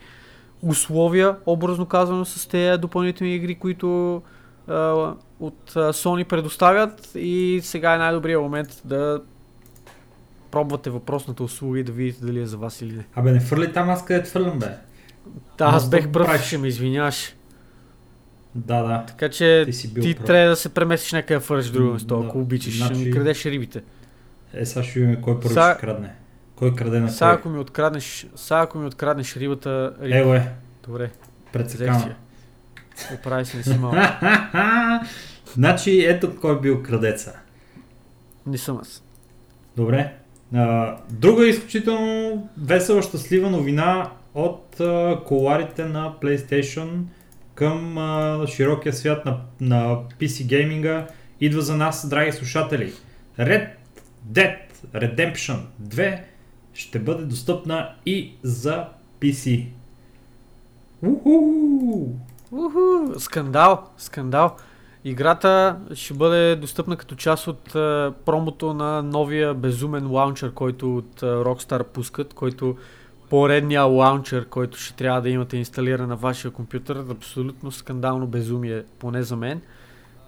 [0.61, 4.21] условия, образно казано с тези допълнителни игри, които
[4.67, 9.21] а, от а, Sony предоставят и сега е най-добрият момент да
[10.51, 13.05] пробвате въпросната услуга и да видите дали е за вас или не.
[13.15, 14.88] Абе не фърли там аз къде фърлям бе.
[15.57, 17.35] Да, аз бех пръв, ще ме извиняваш.
[18.55, 19.05] Да, да.
[19.07, 22.39] Така че ти, си бил ти трябва да се преместиш някъде в друго место, ако
[22.39, 22.77] обичаш.
[22.77, 22.95] Значи...
[22.95, 23.81] Ще ми крадеш рибите.
[24.53, 25.71] Е, сега ще видим кой първо Са...
[25.73, 26.13] ще крадне.
[26.55, 29.93] Кой краде на сега, ако ми откраднеш, сега ако ми откраднеш рибата...
[30.01, 30.17] Риба...
[30.17, 30.51] Еле.
[30.87, 31.09] Добре.
[31.53, 32.15] Прецекана.
[33.13, 33.97] Оправи се, не си малко.
[35.53, 37.39] значи, ето кой бил крадеца.
[38.45, 39.03] Не съм аз.
[39.77, 40.13] Добре.
[40.53, 46.89] А, друга изключително весела, щастлива новина от а, коларите на PlayStation
[47.55, 51.07] към а, широкия свят на, на PC гейминга
[51.41, 52.93] идва за нас, драги слушатели.
[53.39, 53.69] Red
[54.31, 54.57] Dead
[54.93, 56.21] Redemption 2
[56.73, 58.85] ще бъде достъпна и за
[59.21, 59.65] PC.
[61.01, 61.39] Уху!
[62.51, 63.19] Уху!
[63.19, 63.83] Скандал!
[63.97, 64.55] Скандал!
[65.03, 67.63] Играта ще бъде достъпна като част от
[68.25, 72.77] промото на новия безумен лаунчер, който от Rockstar пускат, който
[73.29, 77.05] поредния лаунчер, който ще трябва да имате инсталиран на вашия компютър.
[77.11, 79.61] Абсолютно скандално безумие, поне за мен.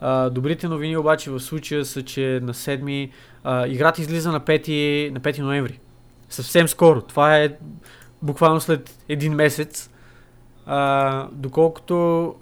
[0.02, 3.10] А, добрите новини обаче в случая са, че на 7
[3.44, 5.80] а, играта излиза на 5, на 5 ноември.
[6.30, 7.02] Съвсем скоро.
[7.02, 7.58] Това е
[8.22, 9.90] буквално след един месец.
[10.66, 12.36] А, доколкото,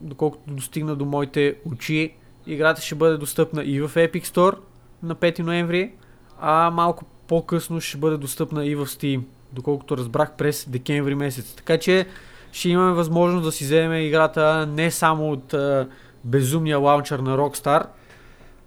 [0.00, 2.14] доколкото достигна до моите очи,
[2.46, 4.56] играта ще бъде достъпна и в Epic Store
[5.02, 5.92] на 5 ноември,
[6.40, 9.22] а малко по-късно ще бъде достъпна и в Steam,
[9.54, 11.54] доколкото разбрах през декември месец.
[11.54, 12.06] Така че
[12.52, 15.88] ще имаме възможност да си вземем играта не само от а,
[16.24, 17.86] безумния лаунчер на Rockstar,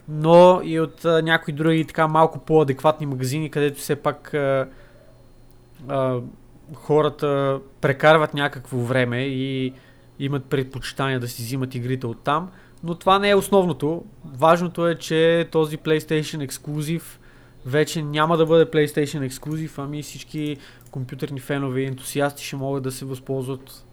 [0.10, 4.68] но и от а, някои други така малко по-адекватни магазини, където все пак а,
[5.88, 6.20] а,
[6.74, 9.74] хората прекарват някакво време и
[10.20, 12.50] имат предпочитания да си взимат игрите от там.
[12.84, 14.04] Но това не е основното.
[14.26, 17.20] Важното е, че този PlayStation ексклюзив
[17.68, 20.58] вече няма да бъде PlayStation ексклюзив, ами всички
[20.92, 23.86] компютърни фенове и ентусиасти ще могат да се възползват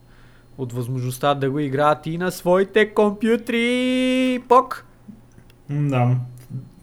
[0.59, 4.43] от възможността да го играят и на своите компютри.
[4.49, 4.87] Пок!
[5.70, 6.16] Да.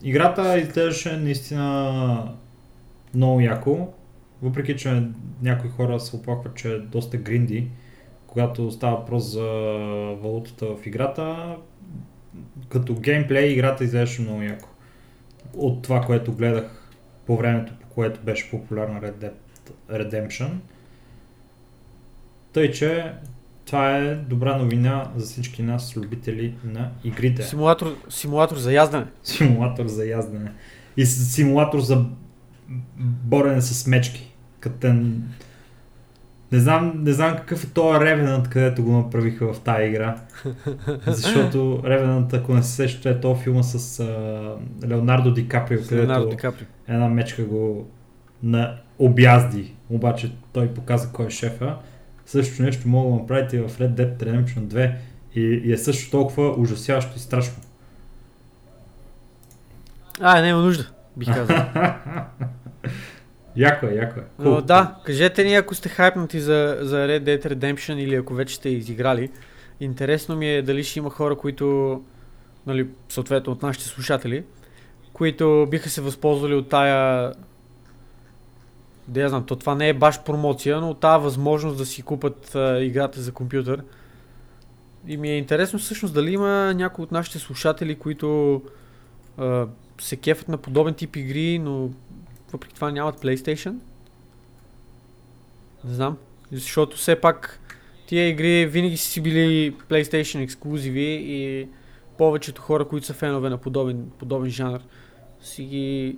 [0.04, 2.34] Играта изглеждаше наистина
[3.14, 3.88] много яко,
[4.42, 5.04] въпреки че
[5.42, 7.68] някои хора се оплакват, че е доста гринди,
[8.28, 9.48] когато става въпрос за
[10.22, 11.56] валутата в играта,
[12.70, 14.70] като геймплей играта изглеждаше много яко.
[15.54, 16.81] От това, което гледах
[17.26, 19.34] по времето, по което беше популярна Red Dead
[19.92, 20.50] Redemption.
[22.54, 23.14] Тъй, че
[23.66, 27.44] това е добра новина за всички нас, любители на игрите.
[27.44, 29.06] Симулатор, симулатор за яздане.
[29.24, 30.52] Симулатор за яздане.
[30.98, 32.06] И симулатор за
[32.98, 34.32] борене с мечки.
[34.60, 34.88] Като
[36.52, 40.16] не знам, не знам какъв е този Revenant, където го направиха в тази игра.
[41.08, 45.96] Защото Revenant, ако не се сещате, е този филма с uh, Леонардо Ди Каприо, където
[45.96, 46.68] Леонардо Ди Каприо.
[46.88, 47.88] една мечка го
[48.44, 49.74] на обязди.
[49.90, 51.76] Обаче той показа кой е шефа.
[52.26, 54.96] Също нещо мога да направите в Red Dead Redemption 2
[55.36, 57.64] и, и е също толкова ужасяващо и страшно.
[60.22, 61.58] А, няма нужда, бих казал.
[63.56, 64.24] Яко е, яко е.
[64.40, 68.56] Но да, кажете ни ако сте хайпнати за, за Red Dead Redemption или ако вече
[68.56, 69.30] сте изиграли.
[69.80, 72.02] Интересно ми е дали ще има хора, които,
[72.68, 74.44] нали, съответно от нашите слушатели,
[75.14, 77.32] които биха се възползвали от тая
[79.08, 82.56] да я знам, то това не е баш промоция, но тази възможност да си купат
[82.56, 83.84] а, играта за компютър.
[85.08, 88.62] И ми е интересно всъщност дали има някои от нашите слушатели, които
[89.38, 89.68] а,
[90.02, 91.90] се кефат на подобен тип игри, но
[92.52, 93.76] въпреки това нямат PlayStation.
[95.84, 96.18] Не знам.
[96.52, 97.60] Защото все пак
[98.08, 101.68] тия игри винаги си били PlayStation ексклюзиви и
[102.18, 104.80] повечето хора, които са фенове на подобен, подобен жанр,
[105.42, 106.18] си ги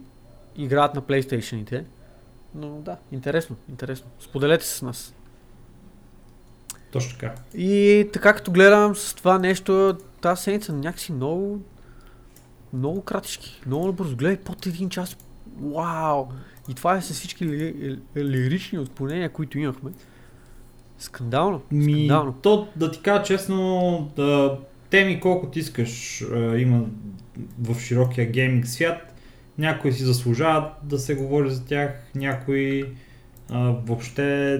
[0.57, 1.83] играят на PlayStation-ите.
[2.55, 4.07] Но да, интересно, интересно.
[4.19, 5.13] Споделете с нас.
[6.91, 7.35] Точно така.
[7.55, 11.61] И така като гледам с това нещо, тази седмица някакси много
[12.73, 14.15] много кратички, много бързо.
[14.15, 15.17] Гледай под един час.
[15.61, 16.25] Вау!
[16.69, 19.91] И това е с всички ли, ли, лирични отклонения, които имахме.
[20.99, 21.61] Скандално.
[21.71, 22.33] Ми, Скандално.
[22.41, 26.85] то, да ти кажа честно, да, теми колкото искаш а, има
[27.59, 29.13] в широкия гейминг свят.
[29.57, 32.85] Някои си заслужават да се говори за тях, някои
[33.49, 34.59] а, въобще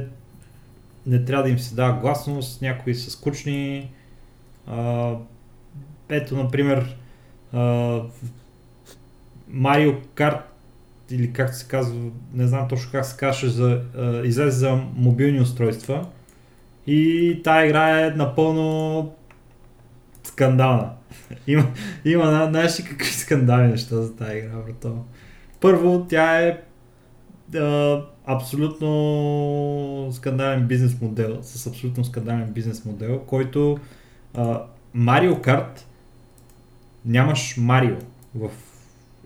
[1.07, 3.91] не трябва да им се дава гласност, някои са скучни.
[4.67, 5.13] А,
[6.09, 6.97] ето, например,
[9.47, 10.52] Марио Карт
[11.13, 12.01] или как се казва,
[12.33, 16.05] не знам точно как се каже, за, а, излезе за мобилни устройства
[16.87, 19.11] и тая игра е напълно
[20.23, 20.89] скандална.
[21.47, 21.67] има,
[22.05, 25.05] има знаеш ли какви скандални неща за тази игра, брато?
[25.61, 26.61] Първо, тя е
[27.55, 33.77] а, абсолютно скандален бизнес модел, с абсолютно скандален бизнес модел, който
[34.93, 35.87] Марио Карт
[37.05, 37.95] нямаш Марио
[38.35, 38.49] в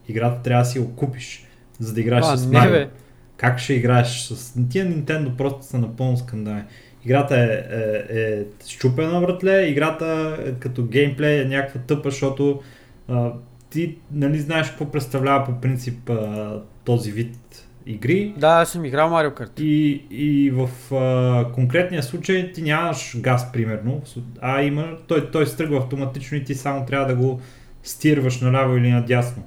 [0.07, 1.46] играта, трябва да си го купиш,
[1.79, 2.71] за да играеш А, с Марио.
[2.71, 2.89] бе.
[3.37, 4.53] Как ще играеш с...
[4.69, 6.63] Тия Nintendo просто са напълно скандални.
[7.05, 12.61] Играта е, е, е щупена, братле, играта е, като геймплей е някаква тъпа, защото
[13.07, 13.31] а,
[13.69, 18.33] ти нали знаеш какво представлява по принцип а, този вид игри.
[18.37, 19.51] Да, аз съм играл Марио Карт.
[19.59, 24.01] И, и в а, конкретния случай ти нямаш газ, примерно,
[24.41, 27.41] а има, той, той се тръгва автоматично и ти само трябва да го
[27.83, 29.43] стирваш наляво или надясно.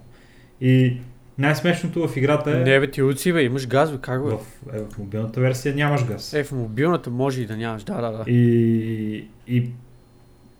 [0.60, 0.96] И
[1.40, 2.54] най-смешното в играта е...
[2.54, 4.30] Не, бе, ти уци, бе, имаш газ, бе, как бе?
[4.30, 4.40] В,
[4.74, 6.34] е, в мобилната версия нямаш газ.
[6.34, 8.30] Е, в мобилната може и да нямаш, да, да, да.
[8.30, 9.70] И, и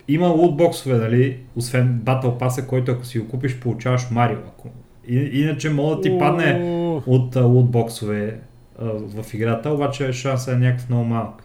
[0.08, 4.38] има лутбоксове, нали, освен Battle Pass, който ако си го купиш, получаваш Марио.
[4.38, 4.68] Ако...
[5.08, 6.60] И, иначе мога да ти падне
[7.06, 8.38] от а, лутбоксове
[8.80, 11.44] в играта, обаче шансът е някакъв много малък.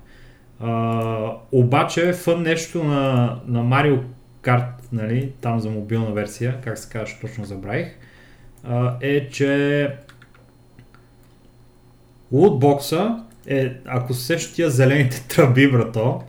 [0.60, 4.00] А, обаче фън нещо на, на Mario
[4.44, 8.05] Kart, нали, там за мобилна версия, как се казваш, точно забравих, а,
[9.02, 9.90] е, че
[12.32, 16.22] лутбокса е, ако се сещаш зелените тръби, брато,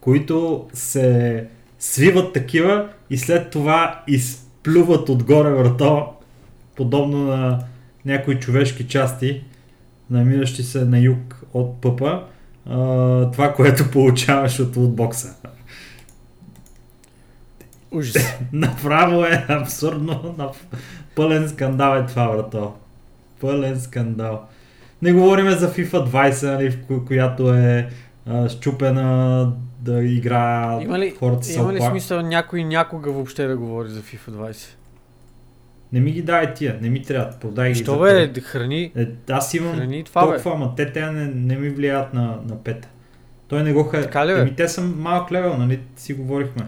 [0.00, 1.46] които се
[1.78, 6.06] свиват такива и след това изплюват отгоре врато,
[6.76, 7.64] подобно на
[8.04, 9.44] някои човешки части,
[10.10, 12.22] намиращи се на юг от пъпа,
[13.32, 15.34] това, което получаваш от лутбокса.
[17.92, 18.38] Ужас.
[18.52, 20.36] Направо е абсурдно,
[21.14, 22.74] пълен скандал е това, брато.
[23.40, 24.42] Пълен скандал.
[25.02, 27.88] Не говорим за FIFA 20, нали, в ко- която е
[28.26, 33.56] а, щупена да игра Има ли, хората са има ли смисъл някой някога въобще да
[33.56, 34.66] говори за FIFA 20?
[35.92, 37.78] Не ми ги дай тия, не ми трябва, продай ги.
[37.78, 38.40] Що бе, пари.
[38.40, 42.38] храни, Е, аз имам храни това толкова, ама те, те не, не ми влияят на,
[42.48, 42.88] на пета.
[43.48, 44.40] Той не го бе?
[44.40, 45.80] Еми, те са малък левел, нали?
[45.96, 46.66] Си говорихме.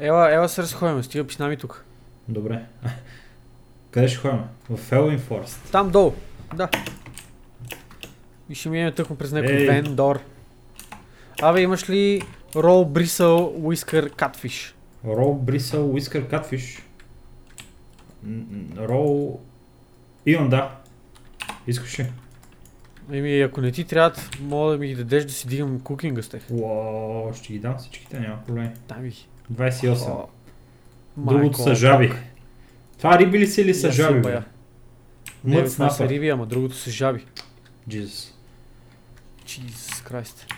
[0.00, 1.84] Ела, ела се разходим, стига пиш нами тук.
[2.28, 2.64] Добре.
[3.90, 4.40] Къде ще ходим?
[4.70, 5.70] В Elwin Forest.
[5.72, 6.14] Там долу,
[6.54, 6.68] да.
[8.48, 9.66] И ще минем тъкмо през някой Ей.
[9.66, 10.20] вендор.
[11.42, 12.22] Абе, имаш ли
[12.52, 14.74] Roll Bristle Whisker Catfish?
[15.06, 16.82] Roll Bristle Whisker Catfish.
[18.74, 19.38] Roll...
[20.26, 20.76] Имам, да.
[21.66, 22.12] Искаш ли?
[23.12, 26.28] Еми, ако не ти трябва, мога да ми ги дадеш да си дигам кукинга с
[26.28, 26.42] тях.
[26.50, 28.72] Уау, ще ги дам всичките, няма проблем.
[28.88, 29.28] Дай ми ги.
[29.52, 30.10] 28.
[30.10, 30.26] О,
[31.16, 32.12] Другото са жаби.
[32.98, 34.20] Това риби ли са или са жаби?
[34.20, 34.40] бе?
[35.44, 37.24] Не, бе, това са риби, ама другото са жаби.
[37.88, 38.30] Jesus.
[39.46, 40.52] Jesus Christ.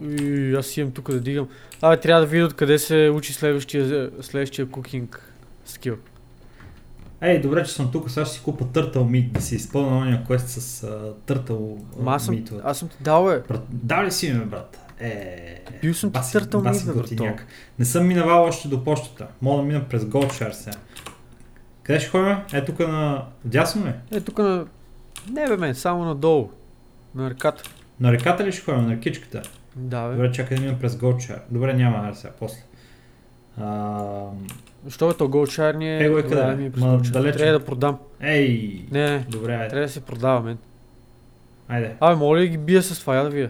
[0.00, 1.48] Уй, аз имам тук да дигам.
[1.82, 5.32] Абе, трябва да видя откъде се учи следващия, следващия кукинг
[5.64, 5.96] скил.
[7.20, 10.24] Ей, добре, че съм тук, сега ще си купа търтъл мит, да си изпълня ония
[10.24, 12.60] квест с а, търтъл Ма аз съм, митове.
[12.64, 13.42] аз съм ти дал, бе.
[13.48, 14.85] Брат, да ли си ми, брат?
[15.00, 17.46] Е, Бил съм баси- търтъл баси готиняк.
[17.78, 19.26] Не съм минавал още до почтата.
[19.42, 20.76] Мога да мина през Goldshare сега.
[21.82, 22.36] Къде ще ходим?
[22.52, 23.24] Е, тук на...
[23.44, 23.92] Дясно ли?
[24.12, 24.66] Е, тук на...
[25.30, 26.50] Не бе, мен, само надолу.
[27.14, 27.62] На ръката.
[28.00, 28.82] На реката ли ще ходим?
[28.82, 29.42] На рекичката?
[29.76, 30.14] Да, бе.
[30.14, 31.40] Добре, чакай да мина през Goldshare.
[31.50, 32.58] Добре, няма, сега, после.
[33.60, 34.00] А,
[34.88, 36.04] Що е то Голдшайр ни е...
[36.04, 36.34] Его е къде?
[36.36, 37.38] дай ми е Ма, далече.
[37.38, 37.98] Трябва да продам.
[38.22, 38.84] ей!
[38.90, 39.68] Не, не, Добре, айде.
[39.68, 40.58] трябва да се продава, мен.
[41.68, 41.94] Айде.
[42.00, 43.48] Абе, моля ли ги бия с това, я да видя.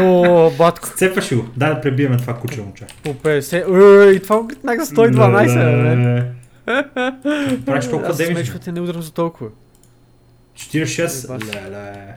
[0.00, 1.44] О, батко, Цепаш го?
[1.56, 2.86] Дай да пребиеме това куче момче.
[3.02, 4.10] по 50.
[4.12, 6.24] Ей, това го гритнах за 112,
[6.64, 7.64] бе.
[7.66, 8.36] Правиш толкова демидж.
[8.36, 9.50] смешвате не удрям за толкова.
[10.56, 11.24] 46.
[11.24, 11.54] Е, бас.
[11.54, 12.14] Леле.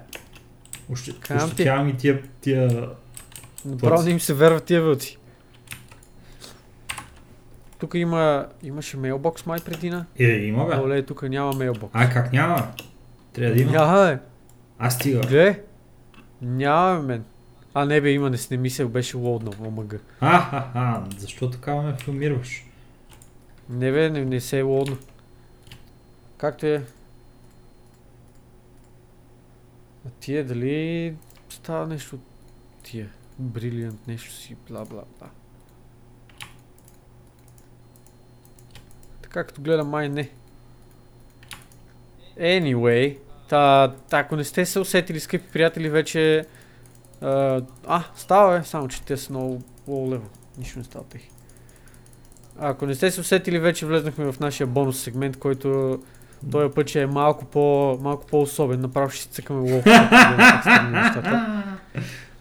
[0.89, 2.89] Ощетявам и тия, тия...
[3.65, 5.18] Направо не им се верват тия вълци.
[7.80, 10.05] Тук има, имаше мейлбокс май предина.
[10.20, 10.76] Е, има бе.
[10.76, 11.91] Оле, тук няма мейлбокс.
[11.93, 12.68] А, как няма?
[13.34, 13.72] Трябва да има.
[13.72, 14.20] Няма, бе.
[14.80, 15.22] Аз стига.
[15.22, 15.59] Гле.
[16.41, 17.25] Няма, бе, мен.
[17.73, 19.93] А, не бе, има, не си не мисля, беше лоуднал, омъг.
[20.19, 22.65] А, ха, ха, защо така ме филмираш?
[23.69, 24.97] Не бе, не, не се е лоудно.
[26.38, 26.83] Както е.
[30.07, 31.15] А тия дали
[31.49, 32.21] става нещо от
[32.83, 33.09] тия?
[33.39, 35.29] Брилиант нещо си, бла бла бла.
[39.21, 40.29] Така като гледам май не.
[42.39, 43.17] Anyway,
[43.50, 46.45] та, та, ако не сте се усетили, скъпи приятели, вече...
[47.22, 50.28] А, а става е, само че те са много low level.
[50.58, 51.22] Нищо не става тех.
[52.60, 56.00] Ако не сте се усетили, вече влезнахме в нашия бонус сегмент, който
[56.52, 58.82] този път ще е малко, по, малко по-особен.
[58.82, 59.82] Направо ще си цъкаме лоу.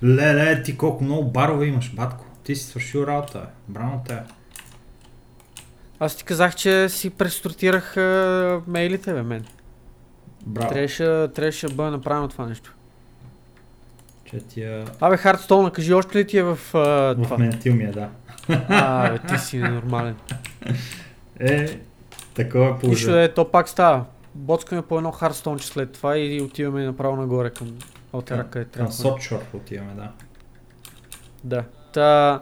[0.05, 2.25] Леле, ти колко много барове имаш, батко.
[2.45, 3.47] Ти си свършил работа, бе.
[3.69, 4.19] Браво те.
[6.01, 9.45] Аз ти казах, че си преструктирах а, мейлите, бе, мен.
[10.47, 10.69] Браво.
[10.69, 12.75] Трябваше, трябваше да бъде направено това нещо.
[14.25, 14.85] Че тия...
[15.01, 17.39] Абе, Хардстоун, кажи още ли ти е в а, В това?
[17.39, 18.09] ментил ми е, да.
[18.69, 20.17] А, бе, ти си ненормален.
[21.41, 21.81] Е,
[22.35, 23.15] такова е Нищо положение.
[23.15, 24.05] да е, то пак става.
[24.35, 27.79] Боцкаме по едно Хардстоунче след това и отиваме направо нагоре към
[28.13, 28.93] Алтера, Към- къде Към трябва.
[28.93, 30.11] Сотшор отиваме, да.
[31.45, 31.65] Да.
[31.93, 32.41] Та...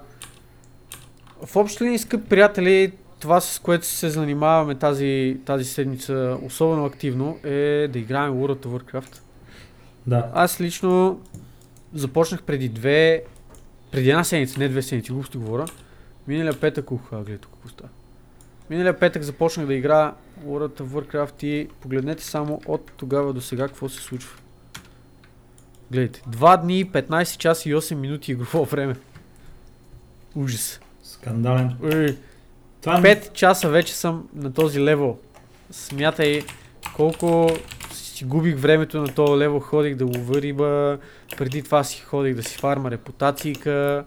[1.46, 2.92] В общи линии, скъпи приятели,
[3.24, 8.66] това с което се занимаваме тази, тази седмица особено активно е да играем World of
[8.66, 9.20] Warcraft.
[10.06, 10.30] Да.
[10.34, 11.20] Аз лично
[11.94, 13.24] започнах преди две,
[13.90, 15.64] преди една седмица, не две седмици, глупости говоря.
[16.26, 17.90] Миналия петък, ух, гледай тук става.
[18.70, 20.14] Миналия петък започнах да игра
[20.46, 24.38] World of Warcraft и погледнете само от тогава до сега какво се случва.
[25.90, 28.96] Гледайте, 2 дни, 15 часа и 8 минути игрово време.
[30.34, 30.80] Ужас.
[31.02, 31.76] Скандален.
[31.82, 32.16] Ой,
[32.84, 33.16] Това не...
[33.16, 35.18] 5 часа вече съм на този левел.
[35.70, 36.42] Смятай
[36.96, 37.50] колко
[37.92, 40.98] си губих времето на този лево, ходих да лова риба,
[41.36, 44.04] преди това си ходих да си фарма репутацийка,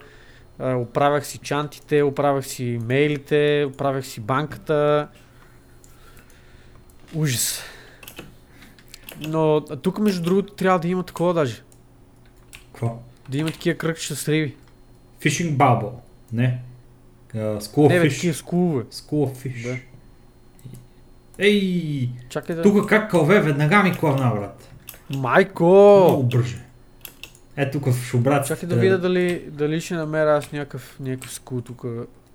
[0.59, 5.07] оправях си чантите, оправях си мейлите, оправях си банката.
[7.15, 7.61] Ужас.
[9.19, 11.63] Но тук между другото трябва да има такова даже.
[12.73, 12.99] Какво?
[13.29, 14.55] Да има такива кръгчета с риби.
[15.21, 15.91] Fishing bubble.
[16.33, 16.59] Не.
[17.35, 18.83] Uh, school Не бе, такива скулове.
[18.83, 19.63] School.
[19.63, 19.77] Да.
[21.39, 22.09] Ей!
[22.29, 22.61] Чакай да...
[22.61, 24.69] Тук как кълве, веднага ми клавна, брат.
[25.09, 25.63] Майко!
[26.07, 26.57] Много бърже.
[27.57, 28.47] Е, тук в шубрат.
[28.47, 31.81] Чакай да видя дали, дали ще намеря аз някакъв, някакъв скул тук.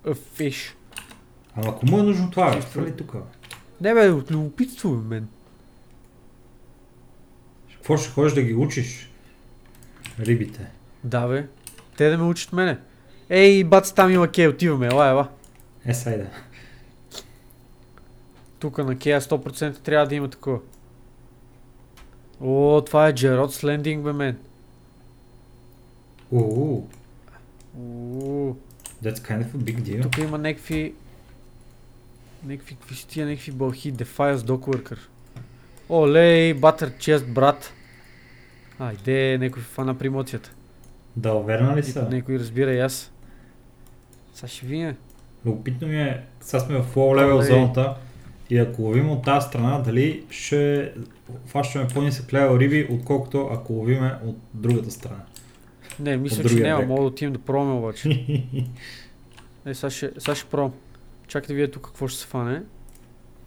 [0.05, 0.73] A fish.
[1.55, 2.71] Ама ако му е нужно това, бе, Чисто.
[2.71, 3.15] хвърли тук.
[3.81, 5.27] Не бе, от любопитство бе, мен.
[7.73, 9.09] Какво ще ходиш да ги учиш?
[10.19, 10.67] Рибите.
[11.03, 11.47] Да бе.
[11.97, 12.77] Те да ме учат мене.
[13.33, 15.27] Ей, бац, там има кей, отиваме, ела, ела.
[15.85, 16.27] Е, сайде.
[18.59, 20.59] Тук на кея 100% трябва да има такова.
[22.41, 24.37] О, това е Джерод Слендинг, бе, мен.
[26.31, 26.87] Уу,
[27.77, 28.55] Уу,
[29.03, 30.01] that's kind of a big deal.
[30.01, 30.93] Тук има някакви...
[32.45, 34.97] Някакви, какви са тия, някакви бълхи, Defiance Dockworker.
[35.89, 37.73] Олей, Butter Chest, брат.
[38.79, 40.51] Айде, някой фана при емоцията.
[41.15, 42.09] Да, уверена ли са?
[42.09, 43.12] някой разбира и аз.
[44.33, 44.95] Сега ще видим.
[45.45, 47.95] Любопитно ми е, сега сме в low level зоната
[48.49, 50.91] и ако ловим от тази страна, дали ще
[51.45, 55.21] фащаме по-нисък левел риби, отколкото ако ловиме от другата страна.
[55.99, 56.85] Не, мисля, че няма.
[56.85, 58.25] Мога да отидем да пробваме обаче.
[59.65, 60.73] Е, сега ще, сега ще пробвам.
[61.27, 62.61] Чакай да видя тук какво ще се фане.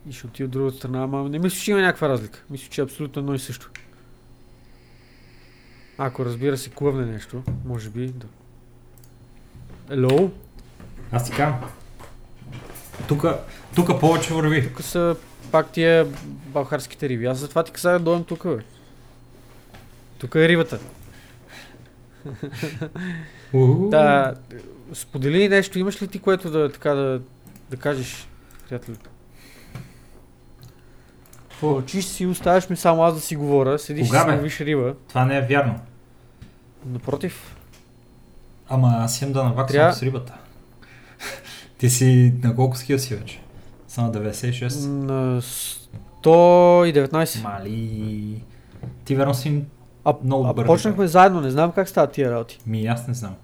[0.09, 2.45] И ще отида от другата страна, ама не мисля, че има някаква разлика.
[2.51, 3.71] Мисля, че е абсолютно едно и също.
[5.99, 8.27] Ако разбира се клъвне нещо, може би да.
[9.91, 10.31] Ело,
[11.13, 11.61] Аз ти казвам.
[13.09, 13.41] Тука,
[13.75, 14.69] тука повече върви.
[14.69, 15.17] тук са
[15.53, 16.07] пак тия
[16.47, 17.27] балхарските риби.
[17.27, 18.63] Аз затова ти казах да дойдем тук, бе.
[20.19, 20.79] Тук е рибата.
[23.91, 24.35] Да,
[24.95, 27.21] сподели нещо, имаш ли ти което да, така да,
[27.71, 28.29] да кажеш,
[28.69, 28.95] приятел?
[31.51, 31.83] Какво?
[31.83, 34.95] Чиш си, оставяш ми само аз да си говоря, седиш Кога, и си риба.
[35.09, 35.81] Това не е вярно.
[36.87, 37.57] Напротив,
[38.69, 40.35] Ама аз имам да наваксам Трябва- с рибата.
[41.79, 43.41] Ти си на колко скил си вече?
[43.89, 44.87] Само 96?
[44.87, 45.43] на
[46.23, 47.43] 119.
[47.43, 48.43] Мали.
[49.05, 49.63] Ти верно си
[50.05, 52.59] А, много а добър почнахме заедно, не знам как стават тия работи.
[52.67, 53.35] Ми аз не знам.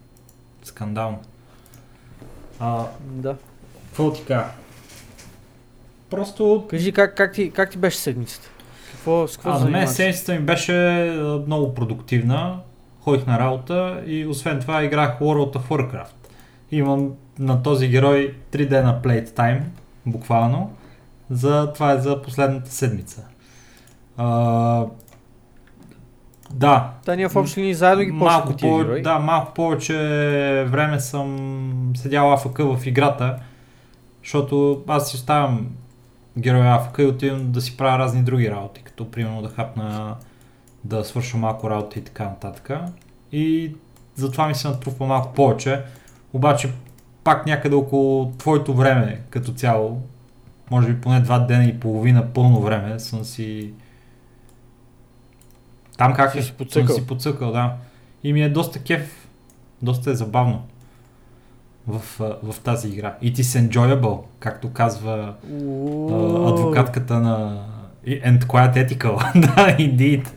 [0.65, 1.19] Скандално.
[2.61, 3.37] А, Да.
[3.89, 4.47] какво ти кажа?
[6.11, 6.67] Просто...
[6.71, 8.49] Кажи как, как, ти, как ти беше седмицата?
[8.93, 12.61] Какво, с какво А, за мен седмицата ми беше а, много продуктивна.
[13.01, 16.07] Ходих на работа и освен това играх World of Warcraft.
[16.71, 19.61] Имам на този герой 3 дена playtime,
[20.07, 20.73] буквално.
[21.31, 23.25] За, това е за последната седмица.
[24.17, 24.87] А,
[26.51, 29.03] да, Та ние в общи линии заедно ги малко, по, герои.
[29.03, 29.95] да, малко повече
[30.69, 33.37] време съм седял АФК в играта,
[34.23, 35.67] защото аз си оставям
[36.39, 40.17] героя АФК и отивам да си правя разни други работи, като примерно да хапна,
[40.85, 42.71] да свърша малко работа и така нататък.
[43.33, 43.75] И
[44.15, 45.81] затова ми се натрупва малко повече,
[46.33, 46.71] обаче
[47.25, 50.03] пак някъде около твоето време като цяло,
[50.71, 53.73] може би поне два дена и половина пълно време съм си
[55.99, 56.43] там как Си е?
[56.43, 56.87] си подцъкал.
[56.87, 57.75] Съм си подцъкал, да.
[58.25, 59.29] И ми е доста кеф,
[59.83, 60.63] доста е забавно
[61.87, 62.03] в,
[62.43, 63.17] в тази игра.
[63.23, 65.35] It is enjoyable, както казва
[66.49, 67.65] адвокатката на
[68.07, 70.29] And quite ethical, да, indeed,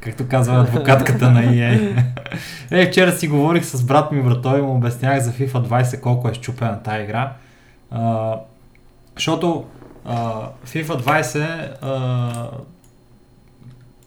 [0.00, 2.02] както казва адвокатката на EA.
[2.70, 6.28] е, вчера си говорих с брат ми, брато, и му обяснях за FIFA 20 колко
[6.28, 7.32] е щупена тази игра.
[7.90, 8.34] А,
[9.16, 9.64] защото
[10.04, 12.50] а, FIFA 20 а,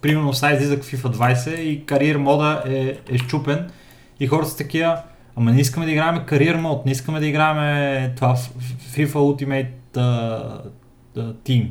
[0.01, 3.69] примерно сега излиза FIFA 20 и кариер мода е, е щупен
[4.19, 5.01] и хората са такива,
[5.35, 7.57] ама не искаме да играем кариер мод, не искаме да играем
[8.15, 8.35] това
[8.95, 10.61] FIFA Ultimate uh,
[11.17, 11.67] uh, Team,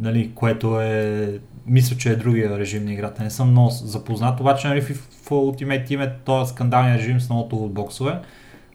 [0.00, 4.68] нали, което е, мисля, че е другия режим на играта, не съм много запознат, обаче
[4.68, 8.18] нали, FIFA Ultimate Team е този скандалния режим с многото боксове,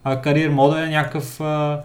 [0.04, 1.82] а кариер мода е някакъв, а,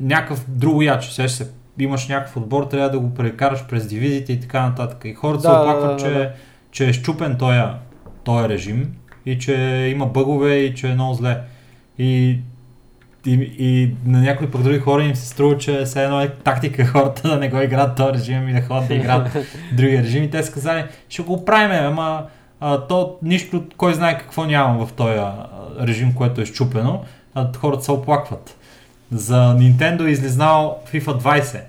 [0.00, 4.40] някакъв друго яче, сега се имаш някакъв отбор, трябва да го прекараш през дивизиите и
[4.40, 5.02] така нататък.
[5.04, 6.32] И хората Да, се да, оплакват, да, че, да.
[6.70, 7.58] че е щупен този,
[8.24, 8.94] този режим
[9.26, 9.54] и че
[9.94, 11.40] има бъгове и че е много зле.
[11.98, 12.38] И,
[13.26, 16.86] и, и на някои пък други хора им се струва, че все едно е тактика
[16.86, 19.36] хората да не го играят този режим и да ходят да играят
[19.72, 20.30] други режими.
[20.30, 22.26] Те са казали, ще го правим, ама
[22.60, 25.18] а, то нищо, кой знае какво няма в този
[25.80, 27.04] режим, което е щупено.
[27.34, 28.56] А, хората се оплакват.
[29.12, 31.60] За Nintendo е излизнал FIFA 20.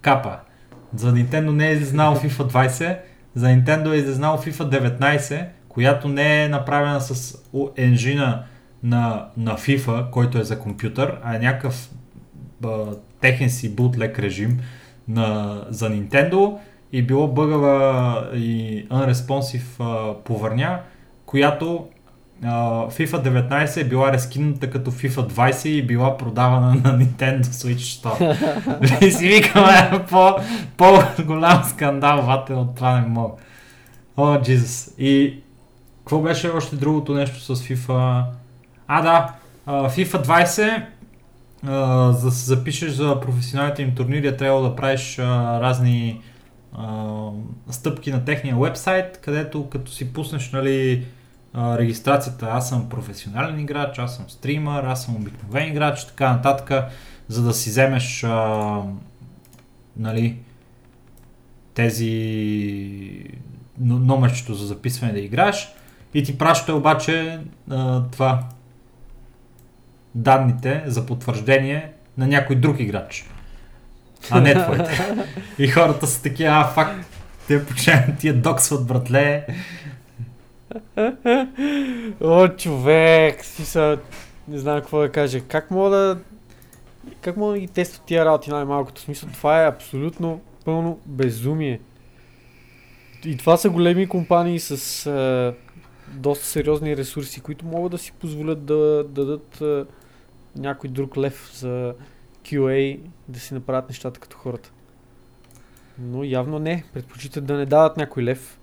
[0.00, 0.36] Капа.
[0.94, 2.98] За Nintendo не е излизнал FIFA 20,
[3.34, 7.38] за Nintendo е излезнал FIFA 19, която не е направена с
[7.76, 8.42] енжина
[8.82, 11.90] на, на FIFA, който е за компютър, а е някакъв
[12.64, 12.68] а,
[13.20, 14.60] техен си бутлек режим
[15.08, 16.58] на, за Nintendo
[16.92, 20.80] и било бъгава и unresponsive а, повърня,
[21.26, 21.88] която
[22.44, 28.02] Uh, FIFA 19 е била рескинната като FIFA 20 и била продавана на Nintendo Switch
[28.02, 29.04] Store.
[29.06, 30.36] и си викаме по,
[30.76, 33.32] по-голям скандал, вате, от това не мога.
[34.16, 34.98] О, oh, Jesus.
[34.98, 35.40] И
[35.98, 38.24] какво беше още другото нещо с FIFA?
[38.92, 39.34] А, да,
[39.66, 40.86] FIFA 20
[41.66, 46.20] Uh, за да се запишеш за професионалните им турнири, е трябва да правиш uh, разни
[46.76, 47.34] uh,
[47.70, 51.06] стъпки на техния вебсайт, където като си пуснеш нали,
[51.54, 56.84] регистрацията, аз съм професионален играч, аз съм стример, аз съм обикновен играч, така нататък,
[57.28, 58.26] за да си вземеш
[59.96, 60.36] нали,
[61.74, 63.24] тези
[63.80, 65.68] номерчето за записване да играеш.
[66.14, 67.40] И ти праща обаче
[68.12, 68.42] това
[70.14, 73.30] данните за потвърждение на някой друг играч,
[74.30, 75.14] а не твоите.
[75.58, 77.06] и хората са такива, а факт,
[77.48, 79.46] те почнат тия доксват, братле,
[82.20, 83.98] О, човек, си са...
[84.48, 85.40] Не знам какво да кажа.
[85.40, 86.18] Как мога да...
[87.20, 89.00] Как мога да ги тестват тия работи най-малкото?
[89.00, 91.80] Смисъл, това е абсолютно пълно безумие.
[93.24, 95.54] И това са големи компании с а,
[96.08, 99.86] доста сериозни ресурси, които могат да си позволят да, да дадат а,
[100.56, 101.94] някой друг лев за
[102.44, 104.70] QA да си направят нещата като хората.
[105.98, 106.84] Но явно не.
[106.92, 108.58] Предпочитат да не дават някой лев,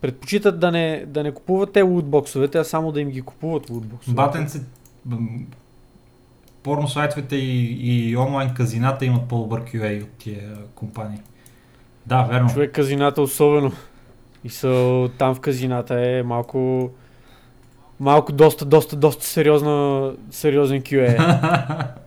[0.00, 4.16] предпочитат да не, да не купуват те лутбоксовете, а само да им ги купуват лутбоксовете.
[4.16, 4.60] Батенци,
[6.62, 11.20] порно сайтовете и, и онлайн казината имат по-добър QA от тия компании.
[12.06, 12.48] Да, верно.
[12.48, 13.72] Човек казината особено.
[14.44, 16.90] И са там в казината е малко
[18.00, 21.86] малко доста, доста, доста сериозна, сериозен QA.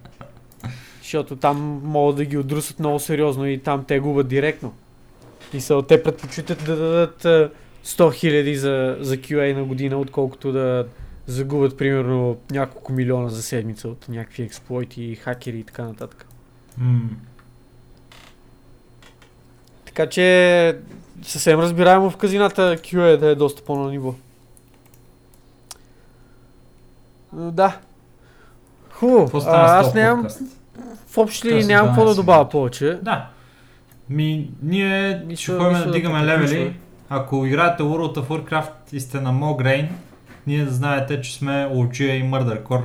[1.02, 4.74] Защото там могат да ги отрусат много сериозно и там те губят директно.
[5.54, 7.52] И са, те предпочитат да дадат
[7.86, 10.88] 100 хиляди за, за QA на година, отколкото да
[11.28, 16.26] загубят примерно няколко милиона за седмица от някакви експлойти, хакери и така нататък.
[16.82, 17.00] Mm.
[19.86, 20.78] Така че
[21.22, 24.16] съвсем разбираемо в казината QA да е доста по-на ниво.
[27.34, 27.78] Да.
[28.92, 29.42] Хубаво.
[29.48, 30.28] Аз нямам...
[31.08, 33.00] В общи ли нямам какво да добавя повече.
[33.02, 33.30] Да.
[34.10, 36.76] Ми, ние ще ходим да дигаме левели.
[37.10, 39.90] Ако играете World of Warcraft и сте на Mograine,
[40.48, 42.84] ние знаете, че сме Orgia и Murdercore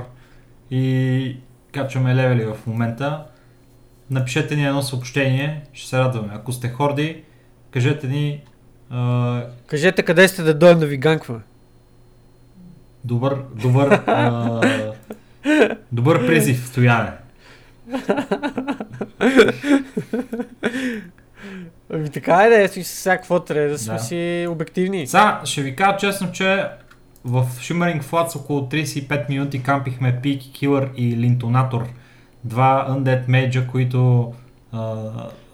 [0.71, 1.37] и
[1.71, 3.23] качваме левели в момента.
[4.09, 6.29] Напишете ни едно съобщение, ще се радваме.
[6.33, 7.23] Ако сте хорди,
[7.71, 8.43] кажете ни...
[8.89, 9.43] А...
[9.67, 11.41] Кажете къде сте да дойдем да ви ганкваме.
[13.03, 14.61] Добър, добър, а...
[15.91, 17.11] добър призив, стояне.
[21.93, 23.99] Ами така е да е, всякакво трябва да сме да.
[23.99, 25.07] си обективни.
[25.07, 26.65] Сега ще ви кажа честно, че
[27.25, 31.87] в Shimmering Floods около 35 минути кампихме Peaky Killer и Линтонатор.
[32.43, 34.33] Два Undead Mage, които
[34.71, 34.95] а,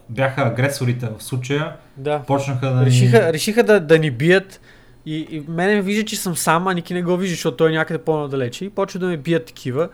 [0.10, 1.76] бяха агресорите в случая.
[1.98, 2.20] Да.
[2.28, 3.34] Почнаха да решиха, ни...
[3.34, 4.62] решиха да, да ни бият.
[5.10, 7.74] И, и мене вижда, че съм сам, а Ники не го вижда, защото той е
[7.74, 8.66] някъде по-надалече.
[8.66, 9.90] И почва да ме бият такива.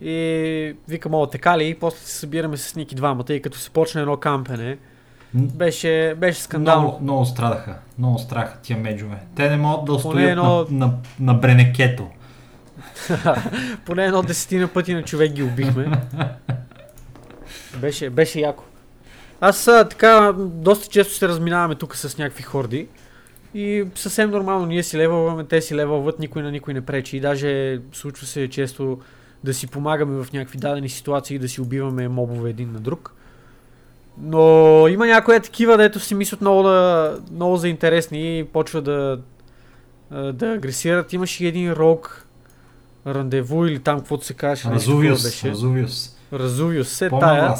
[0.00, 1.68] И викам, о, така ли?
[1.68, 4.78] И после се събираме с Ники двамата и като се почне едно кампене.
[5.34, 6.82] Беше, беше скандално.
[6.82, 7.78] Много, много страдаха.
[7.98, 9.16] Много страха тия меджове.
[9.34, 10.66] Те не могат да устоят едно...
[10.70, 12.08] на, на, на бренекето.
[13.86, 15.90] Поне едно десетина пъти на човек ги убихме.
[17.80, 18.64] беше, беше яко.
[19.40, 22.88] Аз така доста често се разминаваме тук с някакви хорди.
[23.54, 27.16] И съвсем нормално ние си левелваме, те си левелват, никой на никой не пречи.
[27.16, 28.98] И даже случва се често
[29.44, 33.14] да си помагаме в някакви дадени ситуации, да си убиваме мобове един на друг.
[34.20, 39.18] Но има някои такива, дето си мислят много, да, много за интересни и почва да,
[40.32, 41.12] да агресират.
[41.12, 42.26] Имаше един рок
[43.06, 44.70] рандеву или там, каквото се казваше.
[44.70, 45.44] Разувиус.
[45.44, 46.16] Разувиус.
[46.32, 46.88] Разувиус.
[46.88, 47.54] Се тая.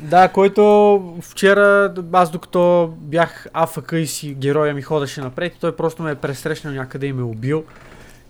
[0.00, 6.02] Да, който вчера, аз докато бях АФК и си героя ми ходеше напред, той просто
[6.02, 7.64] ме е пресрещнал някъде и ме е убил.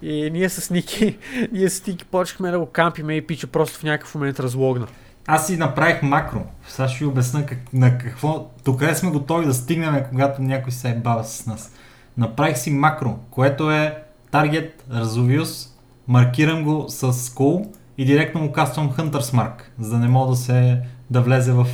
[0.02, 1.18] И ние с Ники,
[1.52, 4.86] ние с Ники почнахме да го кампиме и пича просто в някакъв момент разлогна.
[5.26, 6.40] Аз си направих макро.
[6.68, 10.90] Сега ще ви обясна как, на какво, докъде сме готови да стигнем, когато някой се
[10.90, 11.72] е бава с нас.
[12.16, 15.68] Направих си макро, което е Target Razuvius,
[16.08, 17.68] маркирам го с Cool
[17.98, 21.66] и директно му каствам Hunter's Mark, за да не мога да се да влезе в,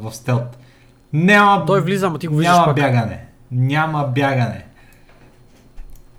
[0.00, 0.58] в стелт.
[1.12, 2.76] Няма, Той влиза, ама ти го виждаш Няма пак.
[2.76, 3.26] бягане.
[3.50, 4.64] няма бягане.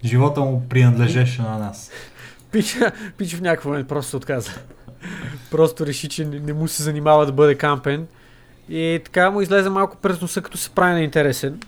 [0.06, 1.92] Живота му принадлежеше на нас.
[2.52, 4.52] Пича, пича в някакъв момент просто се отказа.
[5.52, 8.08] просто реши, че не, не му се занимава да бъде кампен.
[8.70, 11.60] И така му излезе малко през носа, като се прави на интересен.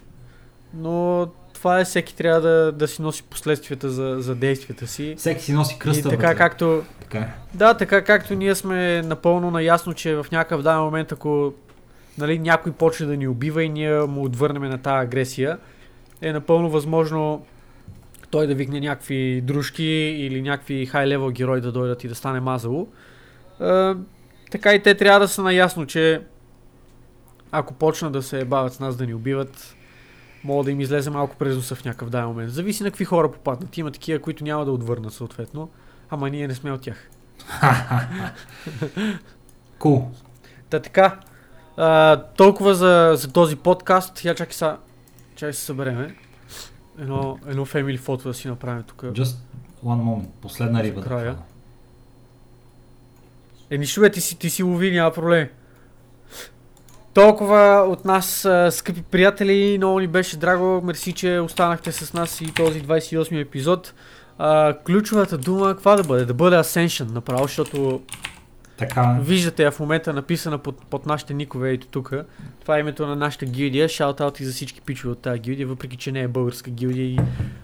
[0.74, 1.28] Но
[1.60, 5.16] това е всеки трябва да, да си носи последствията за, за действията си.
[5.18, 6.00] Всеки си носи кръста.
[6.00, 6.38] И така вътре.
[6.38, 7.34] както, Така е.
[7.54, 11.54] да, така както ние сме напълно наясно, че в някакъв даден момент, ако
[12.18, 15.58] нали, някой почне да ни убива и ние му отвърнем на тази агресия,
[16.22, 17.46] е напълно възможно
[18.32, 19.84] той да викне някакви дружки
[20.20, 22.88] или някакви хай-левел герои да дойдат и да стане мазало.
[23.62, 23.94] Е,
[24.52, 26.22] така и те трябва да са наясно, че
[27.52, 29.76] ако почнат да се бавят с нас да ни убиват,
[30.44, 32.52] мога да им излезе малко през носа в някакъв даден момент.
[32.52, 33.78] Зависи на какви хора попаднат.
[33.78, 35.70] Има такива, които няма да отвърнат съответно,
[36.10, 37.10] ама ние не сме от тях.
[39.80, 40.06] Cool.
[40.70, 41.20] Та така,
[41.78, 44.26] а, толкова за, за този подкаст.
[44.26, 44.78] Я чакай сега,
[45.36, 46.16] чакай се събереме.
[47.00, 49.02] Едно, едно family фото да си направим тук.
[49.02, 49.38] Just
[49.86, 50.28] one moment.
[50.42, 51.02] Последна риба.
[51.02, 51.38] Края.
[53.70, 55.50] Е, нищо бе, ти си, ти си лови, няма проблем.
[57.20, 60.82] Толкова от нас, скъпи приятели, много ни беше драго.
[60.82, 63.94] Мерси, че останахте с нас и този 28 епизод.
[64.38, 66.26] А, ключовата дума, каква да бъде?
[66.26, 68.02] Да бъде Ascension направо, защото
[68.78, 69.18] Така.
[69.22, 72.14] Виждате я в момента написана под, под нашите никове ето тук.
[72.62, 73.90] Това е името на нашата гилдия.
[73.90, 77.20] Шаутаут и за всички пичове от тази гилдия, въпреки че не е българска гилдия и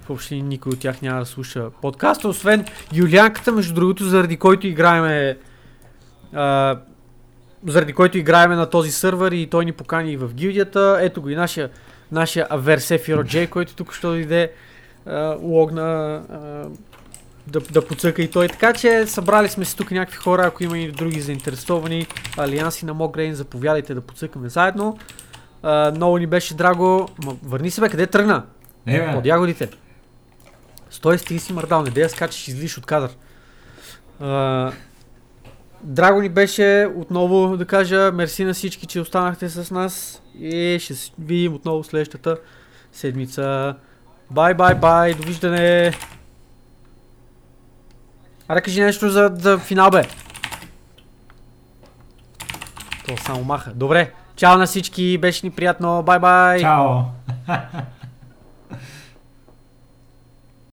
[0.08, 5.38] въобще никой от тях няма да слуша подкаста, освен Юлианката, между другото, заради който играеме
[6.34, 6.78] а,
[7.68, 10.98] заради който играеме на този сървър и той ни покани и в гилдията.
[11.02, 11.70] Ето го и нашия,
[12.12, 14.52] нашия Аверсе Фиро Джей, който тук ще дойде
[15.06, 16.70] а, логна а,
[17.48, 18.48] да, да поцъка и той.
[18.48, 22.94] Така че събрали сме се тук някакви хора, ако има и други заинтересовани алианси на
[22.94, 24.98] Могрейн, заповядайте да поцъкаме заедно.
[25.64, 27.10] А, много ни беше драго.
[27.26, 28.44] Ма, върни се бе, къде тръгна?
[28.86, 29.18] Не, бе.
[29.18, 29.70] От ягодите.
[30.90, 33.10] Стой, стиги си мърдал, не да скачаш, излиш от кадър.
[34.20, 34.72] А,
[35.84, 40.96] драго ни беше отново да кажа мерси на всички, че останахте с нас и ще
[40.96, 42.38] се видим отново следващата
[42.92, 43.76] седмица.
[44.32, 45.92] Бай, бай, бай, довиждане!
[48.48, 50.08] Аре кажи нещо за, за финал, бе.
[53.08, 53.72] То само маха.
[53.74, 54.12] Добре.
[54.36, 56.04] Чао на всички, беше ни приятно.
[56.04, 56.60] Бай, бай.
[56.60, 57.02] Чао.